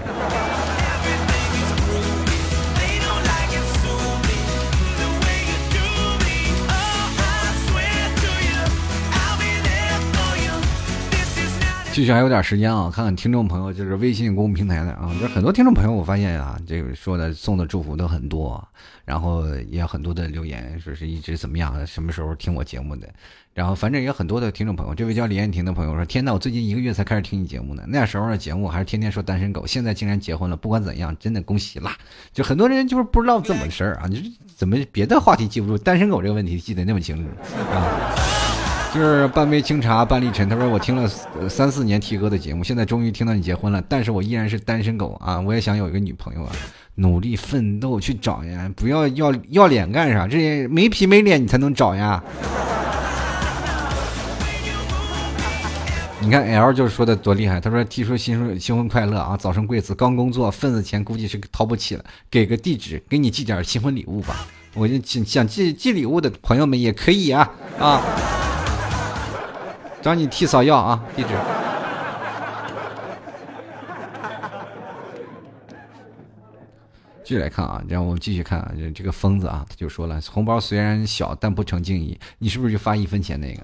[11.99, 18.65] 继续还有点时间啊，看看听众朋友就是微信公共平台的啊，就是很多听众朋友，我发现啊，这个说的送的祝福都很多，
[19.05, 23.09] 然后也很多的留言说是一直怎么样，什么时候听我节目的，
[23.53, 31.97] 然后反正也很多的听众朋友，这位叫李艳婷的朋友说，天呐，我最近一个月才开始听你节目呢，那时候的节目还是天天说单身狗，现在竟然结婚了，不管怎样，真的恭喜啦！
[32.33, 37.25] 就很多人就是不知道怎么事儿啊，你怎么别的话题记不住，单身狗这个问题记得那么清楚
[37.75, 38.15] 啊？
[38.95, 40.49] 就是半杯清茶半粒尘。
[40.49, 41.09] 他说我听了
[41.49, 45.41] 三四年 T 哥的节目，现在终于听到你结婚了，但是我依然是单身狗啊！
[45.41, 46.53] 我也想有一个女朋友啊，
[46.97, 50.27] 努力奋斗去找呀，不要要要脸干啥？
[50.27, 52.23] 这些没皮没脸你才能找呀！
[56.21, 68.03] 你看 L 就是说的多厉害，他说 T 叔新婚新婚快乐啊，早生贵子，刚工作份子钱估计是掏不起了，给个地址给你寄点新婚礼物吧，我就想想寄寄礼物的朋友们也可以啊啊！
[70.01, 71.29] 找你替嫂要啊，地址。
[77.25, 82.19] 继续来看啊，让我们继续看啊，这个疯子啊，他就说了，红包虽然小，但不成敬意。
[82.39, 83.63] 你是不是就发一分钱那个？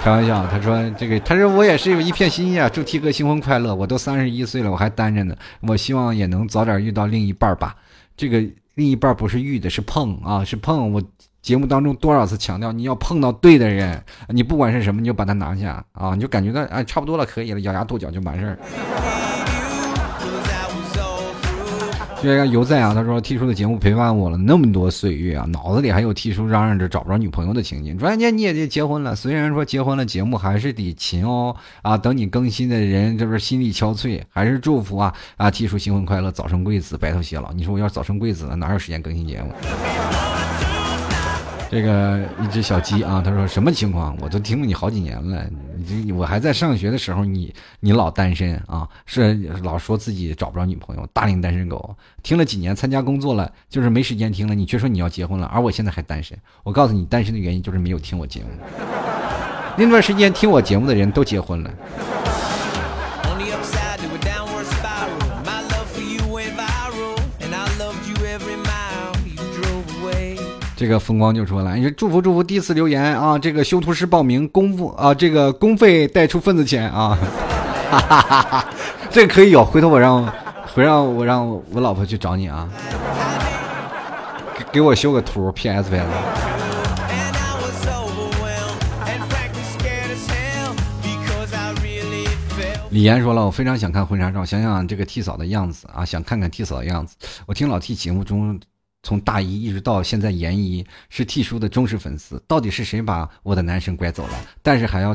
[0.00, 3.74] 开玩笑，他说这个，他说我也是有一片心意啊，祝 T 哥新婚快乐。
[3.74, 7.74] 我都三十一岁了，我还单着呢，我希望也能早点遇到另一半吧。
[8.16, 8.40] 这个
[8.74, 11.02] 另一半不是遇的，是碰啊，是碰我。
[11.44, 16.14] 节目当中多少次强调，你要碰到对的人，你不管是什么，你就把它拿下啊！
[16.14, 18.58] 你就感觉到哎，差不多了，可以了，咬牙跺脚就完事儿。
[22.22, 27.98] 就像尤在啊，他说 T 叔的节目陪伴我了那么多岁月啊，脑子里还有 T 叔嚷嚷着找不着女朋友的情景。
[27.98, 31.98] 突然间你也得结婚了，虽然说结婚了，节目还是得勤哦啊！
[31.98, 37.52] 等你更新的人，这不是心力憔悴，还是祝福啊啊！T 叔新婚快乐，早生贵子，白头偕老。
[37.52, 39.52] 你说我要早生贵子了，哪有时间更新节目？
[41.74, 44.16] 这个一只小鸡啊，他说什么情况？
[44.20, 45.44] 我都听了你好几年了，
[45.76, 51.96] 你这我还在上学的时候，你你老单身啊，是老说自己找不着女朋友，大龄单身狗。
[52.22, 54.54] 听了几年，参加工作了，就是没时间听了。
[54.54, 56.38] 你却说你要结婚了，而我现在还单身。
[56.62, 58.46] 我告诉你，单身的原因就是没有听我节目。
[59.76, 61.70] 那段时间听我节目的人都结婚了。
[70.84, 77.18] 这个风光就说了，你说祝福祝福，第一次留言啊，这个修图师报名公付啊，这个公费带出份子钱啊，
[77.90, 78.66] 哈哈哈哈
[79.10, 80.30] 这个可以有，回头我让，
[80.74, 82.68] 回让我让我老婆去找你啊，
[84.58, 86.04] 给给我修个图，PS 呗。
[92.90, 97.16] 李岩说了，我非常想看婚纱照，想想这个替嫂的样子啊，想看看替嫂的样子。
[97.46, 98.60] 我听老替节目中。
[99.04, 102.42] 从大一一直到现在研一，是 T 叔的忠实粉丝。
[102.48, 104.32] 到底是谁把我的男神拐走了？
[104.62, 105.14] 但是还要，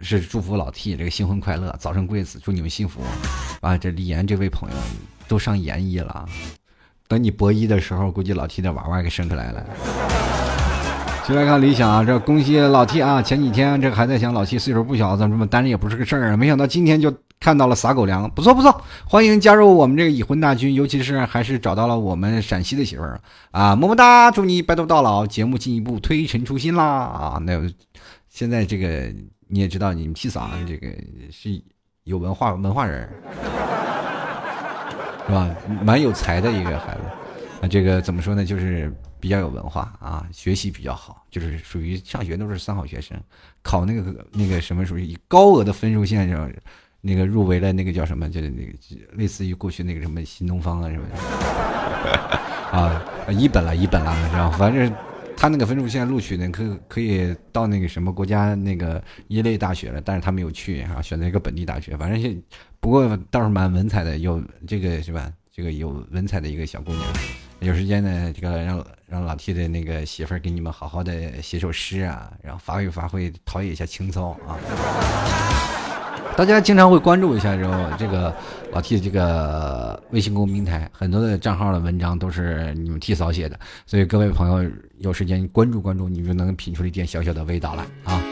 [0.00, 3.00] 是祝福老 T 这个新婚快乐，早生贵子，祝你们幸福。
[3.60, 4.76] 啊，这李岩这位朋友
[5.28, 6.26] 都上研一了，
[7.06, 9.64] 等你博一的时候，估计老 T 的娃娃给生出来了。
[11.28, 13.22] 就来看理想啊，这恭喜老 T 啊！
[13.22, 16.36] 前几天这还在想老 T 岁数不小，怎么这么单着也不是个事儿啊？
[16.36, 23.18] 没想到今天就看到了撒狗粮，不错不错，欢迎加入我们这个已婚大军，尤其是还是找到了我们陕西的媳妇儿
[23.50, 24.30] 啊，么么哒！
[24.30, 27.42] 祝你白头到老，节目进一步推陈出新啦啊！
[27.46, 27.58] 那
[28.28, 29.10] 现在这个
[29.48, 30.86] 你也知道，你们七嫂这个
[31.32, 31.50] 是
[32.04, 33.08] 有文化文化人，
[35.26, 35.48] 是吧？
[35.82, 37.00] 蛮有才的一个孩子
[37.62, 38.44] 啊，这个怎么说呢？
[38.44, 38.94] 就是。
[39.20, 43.14] 比较有文化啊，学习比较好，就是属于上学都是三好学生，
[43.62, 46.50] 考那个那个什么属于以高额的分数线上，
[47.00, 48.72] 那个入围了那个叫什么，就是那个
[49.16, 51.16] 类似于过去那个什么新东方啊什么的
[52.78, 54.92] 啊，一本了，一本了，然后反正
[55.36, 62.42] 他那个分数线录取的可可以到那个什么国家那个一类大学了，但是他没有去啊，选择一个本地大学，反正
[62.78, 65.32] 不过倒是蛮文采的，有这个是吧？
[65.52, 67.04] 这个有文采的一个小姑娘。
[67.58, 74.56] 有时间呢，这个让让老 T 的那个媳妇儿给你们好好的写首诗啊，然后发挥发挥，陶冶一下情操啊。
[76.36, 78.34] 大家经常会关注一下，然后这个
[78.72, 88.22] 老 T 的这个微信公平台，很多的账号的文章都是你们 T 嫂写的，所以各位朋友有时间关注关注，你就能品出一点小小的味道来啊。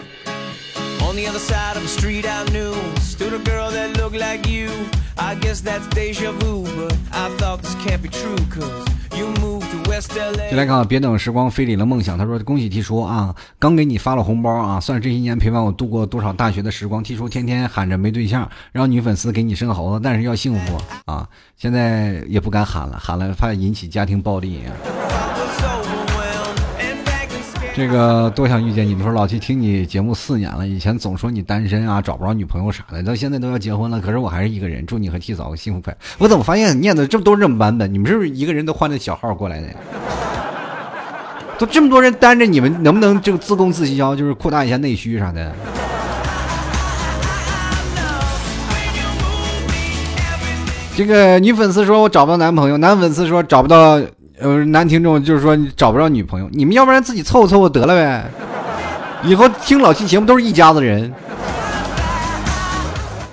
[10.50, 12.16] 就来看，别等时光飞离了梦想。
[12.16, 17.02] 他说：“恭喜 T 叔啊，刚给你发了红包啊，算这些年陪伴我度过多少大学的时光。
[17.02, 24.60] T 叔天天喊着没对象，让女粉丝给你生猴子，但是要幸福啊，现在也不敢喊了，喊了怕引起家庭暴力。”
[27.78, 28.92] 这个多想遇见你。
[28.92, 34.84] 你说老七听你节目四年了，以前总说你单身啊，找不着女朋友啥的，到现在都要结婚了，可是我还是一个人。
[34.84, 35.98] 祝你和替嫂幸福快乐。
[36.18, 37.94] 我怎么发现念的这么都是这么版本？
[37.94, 39.74] 你们是不是一个人都换的小号过来的呀？
[41.56, 45.54] 都这么多人单着，你们能不能就自供自销，就是扩大一下内需啥的？
[50.96, 54.00] 这个女粉丝说我找不到男朋友，男粉丝说找不到。
[54.40, 58.30] 呃，男听众就是说你找不着女朋友，你们要不然自己凑合凑合得了呗。
[59.24, 61.12] 以后听老 T 节目都是一家子人。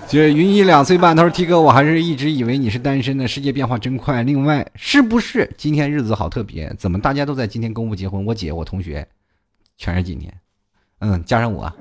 [0.08, 4.24] 这云一两岁半，他说 T 哥，我还是一直以为你是单身的，世界变化真快。
[4.24, 6.74] 另外，是不是今天日子好特别？
[6.78, 8.24] 怎么大家都在今天公布结婚？
[8.26, 9.06] 我姐、我同学，
[9.78, 10.34] 全是今天。
[10.99, 11.76] 嗯，加上我啊。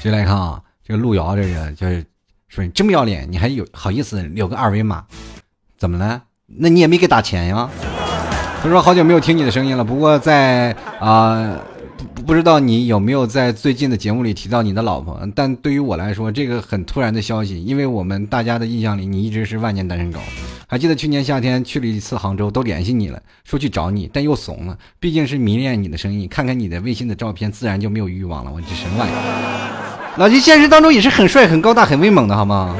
[0.00, 0.62] 谁来看啊？
[0.82, 2.02] 这个路遥，这个就是
[2.48, 5.04] 说你真不要脸，你还有好意思留个二维码？
[5.76, 6.22] 怎么了？
[6.46, 7.68] 那你也没给打钱呀？
[8.62, 11.54] 他说好久没有听你的声音了，不过在啊，
[12.14, 15.20] 不不知道你有没有在最近的节目里提到你的老婆？
[15.34, 20.18] 但对于我来说，这个很突然的消息，因为我们大家的印象里，你一直是万年单身狗。
[20.66, 28.50] 还记得去年夏天去了一次杭州，都联系你了，说去找你，但又怂了，毕竟是迷恋你的声音，看看你的微信的照片，自然就没有欲望了。
[28.50, 29.79] 我这什么玩意儿？
[30.16, 32.74] 老金现实当中也是很帅、很高大、很威猛的，好吗？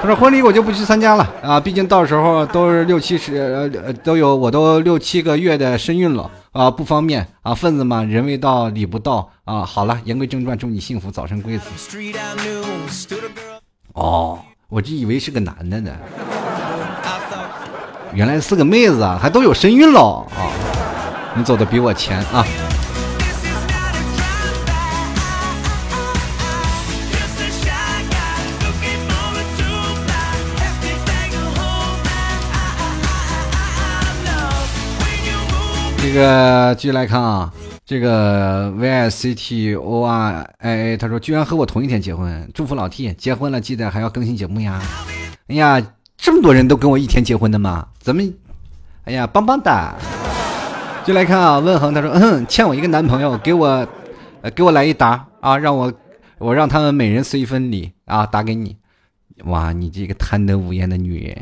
[0.00, 3.36] 他说婚礼我就不去参加了啊，毕竟到时候都是六七十，
[3.84, 7.52] 呃，都有我都六七个月的身孕了啊，不方便啊。
[7.52, 9.64] 份子嘛，人未到，礼不到啊。
[9.64, 11.64] 好了，言归正传，祝你幸福，早生贵子。
[13.94, 15.90] 哦，我这以为是个男的呢，
[18.14, 20.46] 原来是个妹子啊，还都有身孕了啊。
[21.34, 22.46] 你走的比我前啊。
[36.10, 37.52] 这个继续来看啊，
[37.84, 44.80] 这个 V I C T O R I A，他说居然和我同一天结婚，祝福老 T 结婚了，记得还要更新节目呀。
[45.48, 45.78] 哎呀，
[46.16, 47.86] 这么多人都跟我一天结婚的吗？
[47.98, 48.22] 怎么，
[49.04, 49.94] 哎呀，棒棒哒！
[51.04, 53.86] 就来看啊，问恒他说，嗯，欠我一个男朋友，给我，
[54.54, 55.92] 给我来一打啊，让我，
[56.38, 58.74] 我让他们每人随一份礼啊，打给你。
[59.44, 61.36] 哇，你这个贪得无厌的女人。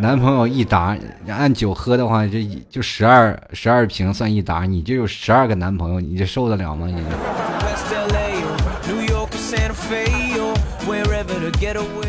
[0.00, 0.96] 男朋友一打，
[1.28, 6.86] 按酒喝的话，这就十二十二瓶算一打，你就有十二个男朋友，你这受得了吗？
[6.86, 7.02] 你？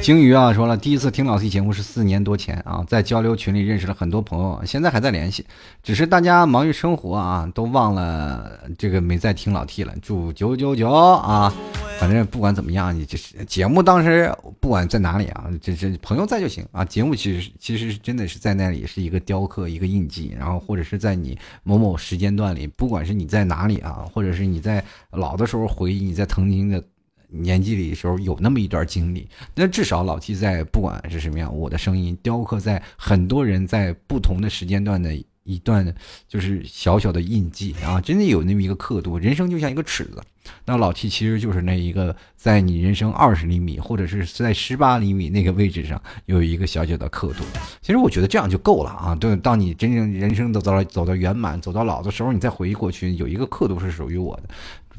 [0.01, 5.45] 鲸鱼啊说了，第一次听老 T 节目是四年多前啊，在交流群里认识了很多朋友，现在还在联系，
[5.83, 9.93] 只是大家忙于生活啊，都忘了这个没再听老 T 了。
[10.01, 11.53] 祝九九九啊！
[11.99, 16.83] 反正不管怎么样，你就是节目当时不管在哪里啊，这这朋友在就行啊。
[16.83, 26.83] 节目其实其实真的是在那里是一个雕刻一个印记，然后或者是在你某某时间段里，不管是你在哪里啊，或者是你在老的时候回忆你在曾经的。
[27.29, 35.95] 年纪里的时候有那么一段经历，那至少老七在不管是什么样，我的声音雕刻在很多人在不同的时间段的一段
[36.27, 39.17] 就是小小的印记啊，真的有那么一个刻度。
[39.17, 40.21] 人生就像一个尺子，
[40.65, 47.43] 那老七其实就是那一个在你人生二十厘米或者是在十八厘米那个位置上有一个小小的刻度。
[47.81, 49.15] 其实我觉得这样就够了啊。
[49.15, 54.49] 对，当你真正人生走到了走到圆满走到老的时候，你再回忆过去，有一个刻度是属于我的，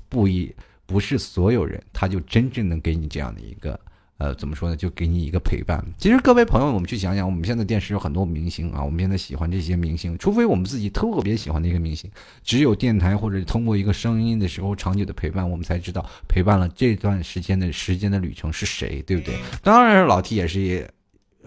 [0.08, 0.52] 不一。
[0.90, 3.78] 不是所有人，他就真正能给你这样的一个，
[4.18, 4.74] 呃，怎么说呢？
[4.74, 5.80] 就给你一个陪伴。
[5.96, 12.10] 其实各位朋友，我们去想想，我们现在电视有很多明星啊，我们现在喜欢这些明星，除非我们自己特别喜欢的一个明星，
[12.42, 19.38] 只有电台或者通过一个声音的时候长久的陪伴，我们才知道陪伴了这段时间的时间的旅程是谁，对不对？
[19.62, 20.92] 当然，老 T 也是也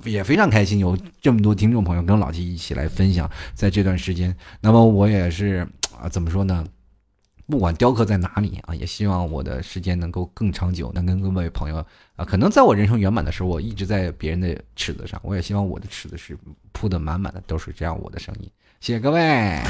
[0.06, 4.34] 也非常开心，有这么多听众朋友跟老 T 一起来分享在这段时间。
[4.62, 5.68] 那么我也是
[6.02, 6.66] 啊，怎么说呢？
[7.54, 11.86] 不管雕刻在哪里啊，也希望我的时间能够更长久，能跟各位朋友
[12.16, 16.36] 啊，可能在我人生圆满的时候，我一直在别人的尺子上，我也希望我的尺子是
[16.72, 18.50] 铺的满满的，都是这样我的声音。
[18.80, 19.62] 谢谢各位。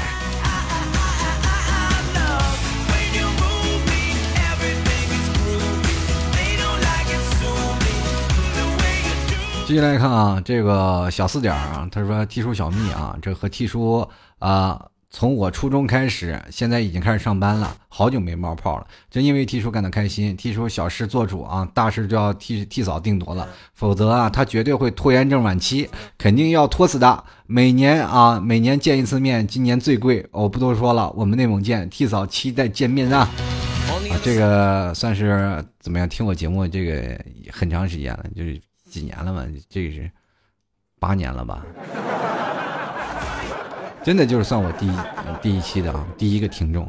[9.66, 14.08] 继续来看啊，这个小四点啊，他说 T 叔小蜜啊，这和 T 叔
[14.38, 14.86] 啊。
[15.14, 18.86] 从我初中开始，现在已经开始上班了，好久没冒泡了。
[19.08, 25.88] 真因为 T 叔感到开心，T 叔小事做主啊，大事就要替替嫂定夺了，否则啊，他绝对会拖延症晚期，
[26.18, 27.22] 肯定要拖死的。
[27.46, 33.30] 每年啊，每年见一次面，今年最贵，我不多说了，我们内蒙见，替嫂期待见面啊。
[34.24, 36.08] 这个算是怎么样？
[36.08, 37.16] 听我节目这个
[37.52, 38.60] 很长时间了，就是
[38.90, 40.10] 几年了嘛，这个是
[40.98, 41.64] 八年了吧。
[44.04, 44.92] 真的就是算我第一
[45.40, 46.86] 第一期的啊，第一个听众，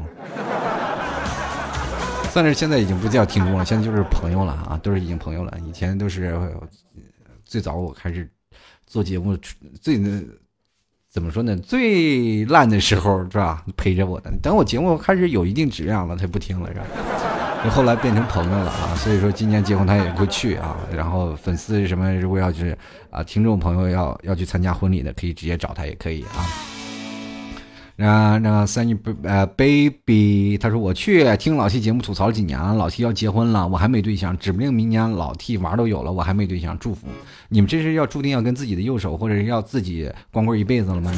[2.30, 5.56] 算是现在已经不叫听众了，现在就是朋友了啊，都是已经朋友了。
[5.66, 6.38] 以前都是
[7.46, 8.30] 最早我开始
[8.86, 9.34] 做节目
[9.80, 9.98] 最
[11.10, 11.56] 怎么说呢？
[11.56, 13.64] 最烂的时候是吧？
[13.78, 16.84] 陪着我的，等我节目开始有一定质量了，他不听了是吧？
[17.70, 20.76] 后来变成朋友了啊，所以说今年结婚他也会去啊。
[20.94, 22.76] 然后粉丝什么如果要是
[23.10, 26.44] 啊听众朋友要要去参加婚礼的，可以直接找他也可以啊。
[27.98, 37.06] 啊，那个三女呃，baby，他说我去听老 T 节目吐槽几年了，老 T 要结婚了，我还没对象，指不定明年老 T 娃都有了，我还没对象，祝福
[37.48, 41.10] 你们，这是要注定要跟自己的右手，或者是要自己光棍一辈子了吗？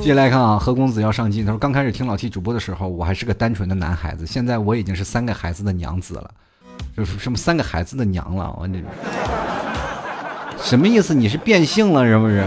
[0.00, 6.30] 接下来看啊，何公子要上镜，他说刚开始听老 T 主播的时候，我还是个单纯的男孩子，现在我已经是三个孩子的娘子了。
[6.96, 8.74] 就是什么三个孩子的娘了，我这
[10.62, 11.14] 什么意思？
[11.14, 12.44] 你是变性了是不是？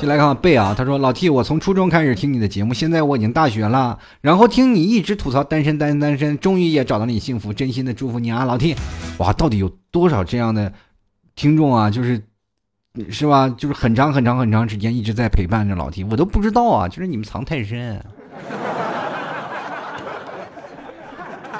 [0.00, 8.76] 进来看看贝啊，他说老 T，我从初中开始听你的节目，现在我已经大学了，然后听你一直吐槽单身单身单身，终于也找到你幸福，真心的祝福你啊，老 T。
[9.18, 10.70] 哇，到底有多少这样的
[11.34, 11.88] 听众啊？
[11.88, 12.22] 就是
[13.08, 13.48] 是吧？
[13.48, 18.04] 就是很长很长很长时间一直在陪伴着老 T，我都不知道啊，就是你们藏太深。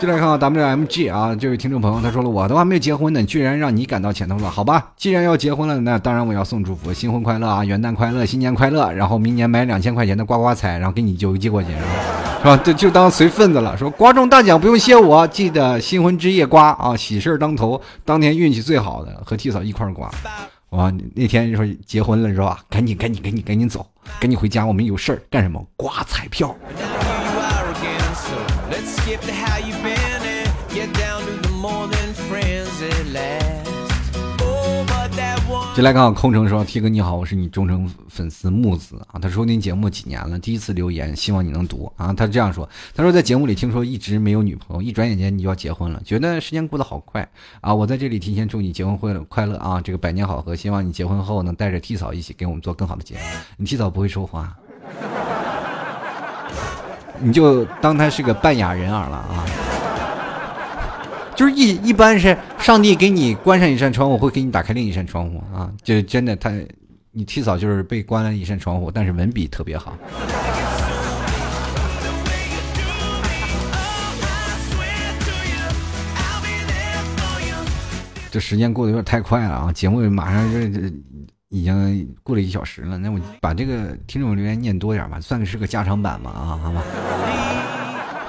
[0.05, 4.91] 进来看看 WMG 啊，这位听众朋友，他说了，我都还没结婚呢，居然让你赶到前头了，好吧？
[4.99, 12.55] 既然要结婚了，那当然我要送祝福，新婚快乐啊，元旦快乐，新年快乐，然后明年买两千块钱的刮刮彩，然后给你邮寄过去，是吧？
[12.63, 20.11] 就就当随份子了，说刮中大奖不用谢我，记得新婚之夜刮啊，喜事当头，当天运气最好的和替嫂一块刮，
[20.71, 22.59] 哇，那天就说结婚了是吧？
[22.69, 23.87] 赶紧赶紧赶紧赶紧走，
[24.21, 25.65] 赶紧回家，我们有事儿干什么？
[25.77, 26.55] 刮彩票。
[35.75, 39.19] 进来刚好空城说：“T 哥你好，我是你忠诚粉丝木子啊。
[39.19, 42.13] 他说您节目几年了，第一次留言，希望你能读啊。
[42.13, 47.29] 他这样说，他说在节目里听说一直没有女朋友，一转眼间你就要结婚了，觉得时间过得好快
[47.61, 47.75] 啊。
[47.75, 53.21] 我在这里提前祝你结婚会快乐啊，这个百年好合，希望你结婚后能带着 T 嫂一起给我们做更好的节目。
[53.57, 54.57] 你 T 嫂不会说话，
[57.19, 59.45] 你就当他是个半哑人耳了啊。”
[61.37, 65.71] 就是一一般是上帝给你关上一扇窗户，会给你打开另一扇窗户啊！
[65.83, 66.51] 就真的他，
[67.11, 69.97] 你提早就是被关了一扇窗户，但是文笔特别好。
[78.31, 79.73] 这时间过得有点太快了啊！
[79.73, 80.93] 节目马上这这
[81.51, 86.83] 已经过了一小时了，那我把这个听众留言念多点吧，算是个加长版嘛啊，好吧。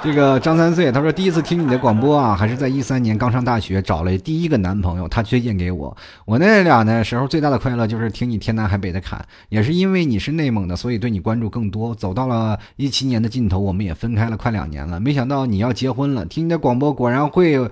[0.03, 5.95] 这个张三岁他说第一次听你的广播啊，还是在一三年刚上大学，找了第一个男朋友，他推荐给我。
[6.25, 11.95] 我那俩呢时候最大的快乐就是听你天南海北的侃，也是因为你是内蒙的，所以对你关注更多。
[11.95, 16.25] 走到了一七年的尽头，我们也分开了快两年了，没想到你要结婚了。
[16.25, 17.69] 听你的广播果然会。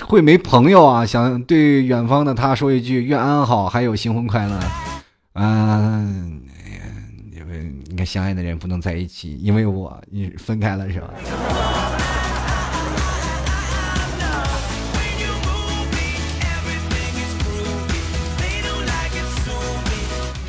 [0.00, 1.06] 会没朋友啊？
[1.06, 4.58] 想对远方的他说一句愿安好，还有新婚快乐。
[5.34, 6.40] 嗯，
[7.54, 11.10] 嗯你看相爱的人不能在一起，因为我你分开了是吧？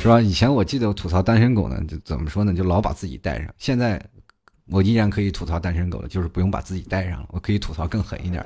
[0.02, 0.20] 是吧？
[0.20, 2.52] 以前我记得我吐槽单身狗呢，就怎么说呢？
[2.52, 3.54] 就老把自己带上。
[3.58, 4.00] 现在
[4.66, 8.44] 我依然可以吐槽单身狗了，就是不用把自己带上了，我可以吐槽更狠一点。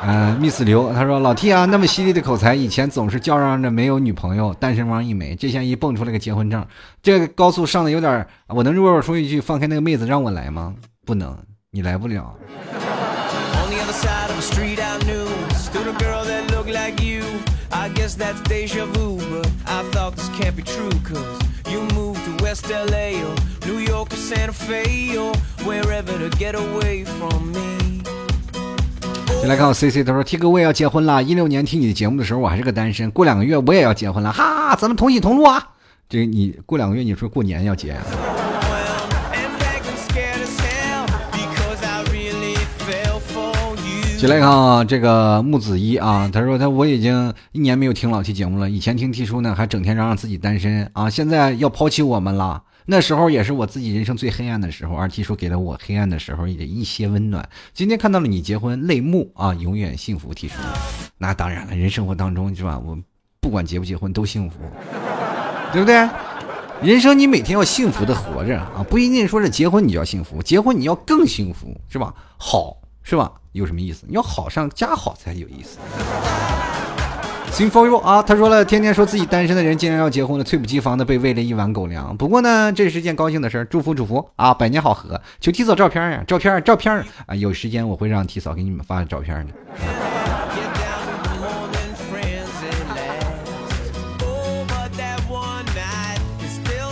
[0.00, 6.64] 嗯，miss 刘他说老 T 啊，那么犀利的口才，以前总是叫嚷着没有女朋友，单身汪一枚，这下一蹦出来个结婚证，
[7.02, 10.74] 这个高速上的有点，我能弱弱说一句，放开那个妹子让我来吗？
[11.04, 11.36] 不能，
[11.70, 12.36] 你来不了。
[29.40, 31.22] 先来看我 C C，他说 T 哥我也要结婚了。
[31.22, 33.08] 一六年听你的节目的时候，我还是个单身。
[33.12, 35.62] 过两个月我也要结婚了，哈，咱们同喜同路啊！
[36.08, 37.96] 这你过两个月你说过年要结？
[44.18, 48.68] 先来看啊，这个木子一啊，他说他我已经一年没有听老 T 节目了。
[48.68, 52.60] 以前听 T 叔呢，还整天嚷嚷自己单身啊，现在要抛弃我们了。
[52.90, 57.46] 那时候也是我自己人生最黑暗的时候，而 T 叔给了我黑暗的时候的一些温暖。
[57.74, 60.54] 今天看到了你结婚，泪目啊，永远幸福，T 叔。
[61.18, 62.78] 那当然了，人生活当中是吧？
[62.78, 62.98] 我
[63.40, 64.56] 不管结不结婚都幸福，
[65.70, 66.08] 对不对？
[66.80, 72.14] 人生你每天要幸福的活着啊，不一定说是结婚你就要幸福，结婚你要更幸福，是吧？
[72.38, 73.30] 好是吧？
[73.52, 74.06] 有什么意思？
[74.08, 75.76] 你要好上加好才有意思。
[77.58, 82.16] Sing for you 啊，他说了，天天说自己单身的人竟然要结婚了，猝不及防的被喂了一碗狗粮。
[82.16, 85.20] 不过呢，这是件高兴的事儿，祝福祝福啊，百年好合。
[85.40, 89.52] 求提嫂照片呀，照片照片啊，有时间我会让提嫂给你们发照片的。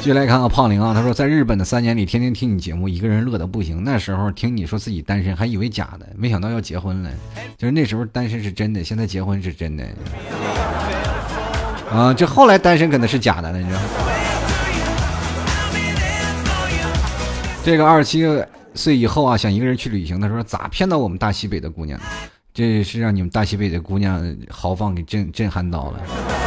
[0.06, 3.82] 继续来看啊，胖玲啊，他说在日本的三年里，天天听你节目，一个人乐得不行。
[3.82, 7.10] 那时候听你说自己单身，还以为假的，没想到要结婚了。
[7.58, 9.84] 就是那时候单身是真的，现在结婚是真的。
[11.90, 13.80] 啊，这后来单身可能是假的了，你知道？
[17.64, 18.24] 这个二十七
[18.74, 21.98] 岁以后啊，想一个人去旅行，他说咋骗到我们大西北的姑娘？
[22.54, 26.45] 这是让你们大西北的姑娘豪放给震震撼到了。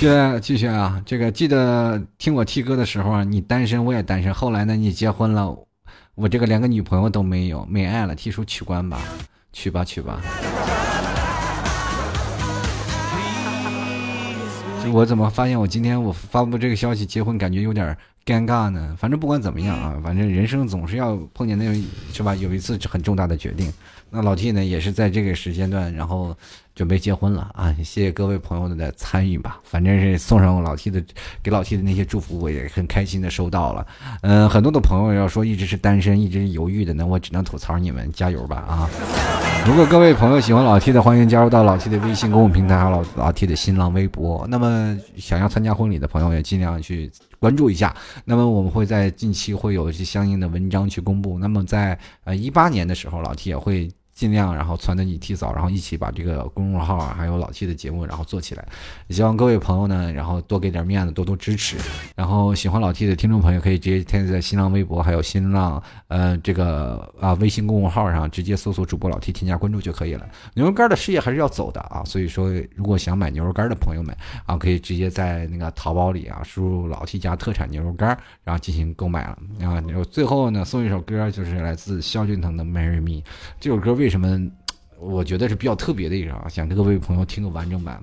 [0.00, 0.06] 继
[0.40, 4.32] 继续啊，这个记得听我 T 歌的时候啊，你单身我也单身。
[4.32, 5.54] 后来呢，你结婚了，
[6.14, 8.14] 我这个连个女朋友都没有，没爱了。
[8.14, 8.98] T 叔取关吧，
[9.52, 10.22] 取吧取吧。
[14.82, 17.94] 就我怎么发现我今天我发布这个消息结婚感觉有点
[18.24, 18.96] 尴尬呢？
[18.98, 22.34] 反正不管怎么样啊，反正人生总是要碰见那种是吧？
[22.34, 23.70] 有一次很重大的决定，
[24.08, 26.34] 那老 T 呢也是在这个时间段，然后。
[26.80, 27.70] 准备结婚了啊！
[27.84, 31.04] 谢谢各位朋友的参与吧，反正是送上老 T 的，
[31.42, 33.86] 给老 T 的那些祝福，我也很开心的收到了。
[34.22, 38.88] 嗯，很多的朋友要说一直是单身，一直犹豫的，那我只能吐槽你们，加油吧啊！
[39.66, 44.46] 如果各位朋友喜欢老 T 的，欢迎加入到老 T 的微信公众平台还有老老 T 的新浪微博。
[44.48, 47.94] 那么想要参加婚礼的朋友也尽量去关注一下。
[48.24, 51.38] 那么我们会在近期会有一些相应的文章去公布。
[51.38, 53.90] 那么在呃一八年的时候，老 T 也会。
[54.20, 58.68] 尽量，然后传的你提早，然后一起把这个公众号啊，还有老 T 的节目，然后做起来。
[59.08, 61.78] 希望各位朋友呢，然后多给点面子，多多支持。
[62.14, 70.28] 然后喜欢老 T 的听众朋友，可以直接添加在新浪微博，还有新浪呃这个啊微信公众号上，直接搜索主播老 T，添加关注就可以了。
[70.52, 74.14] 牛肉干的事业还是要走的啊，所以说如果想买牛肉干的朋友们
[74.44, 78.08] 啊，可以直接在那个淘宝里啊输入老 T 家特产牛肉干，
[78.44, 79.82] 然后进行购买了啊。
[80.10, 83.22] 最后呢，送一首歌，就是来自萧敬腾的《Marry Me》
[83.58, 84.09] 这首歌为。
[84.10, 84.50] 什么？
[84.98, 88.02] 我觉得是比较特别的一首啊，想跟各位朋友听个完整版。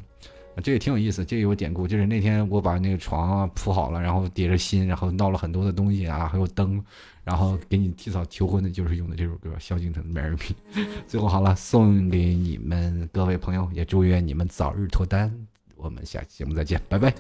[0.64, 6.84] 这个挺有意思，这有典故，就是那天我把那个床铺好了，然后叠着新，然后闹了很多的东西啊，还有灯，
[7.24, 10.56] 然后给你提早求婚的，就是用的这首歌《萧敬腾的美人品》。
[11.06, 15.32] 最后好了，送给你们各位朋友，也祝愿你们早日脱单。
[15.76, 17.14] 我们下期节目再见，拜拜。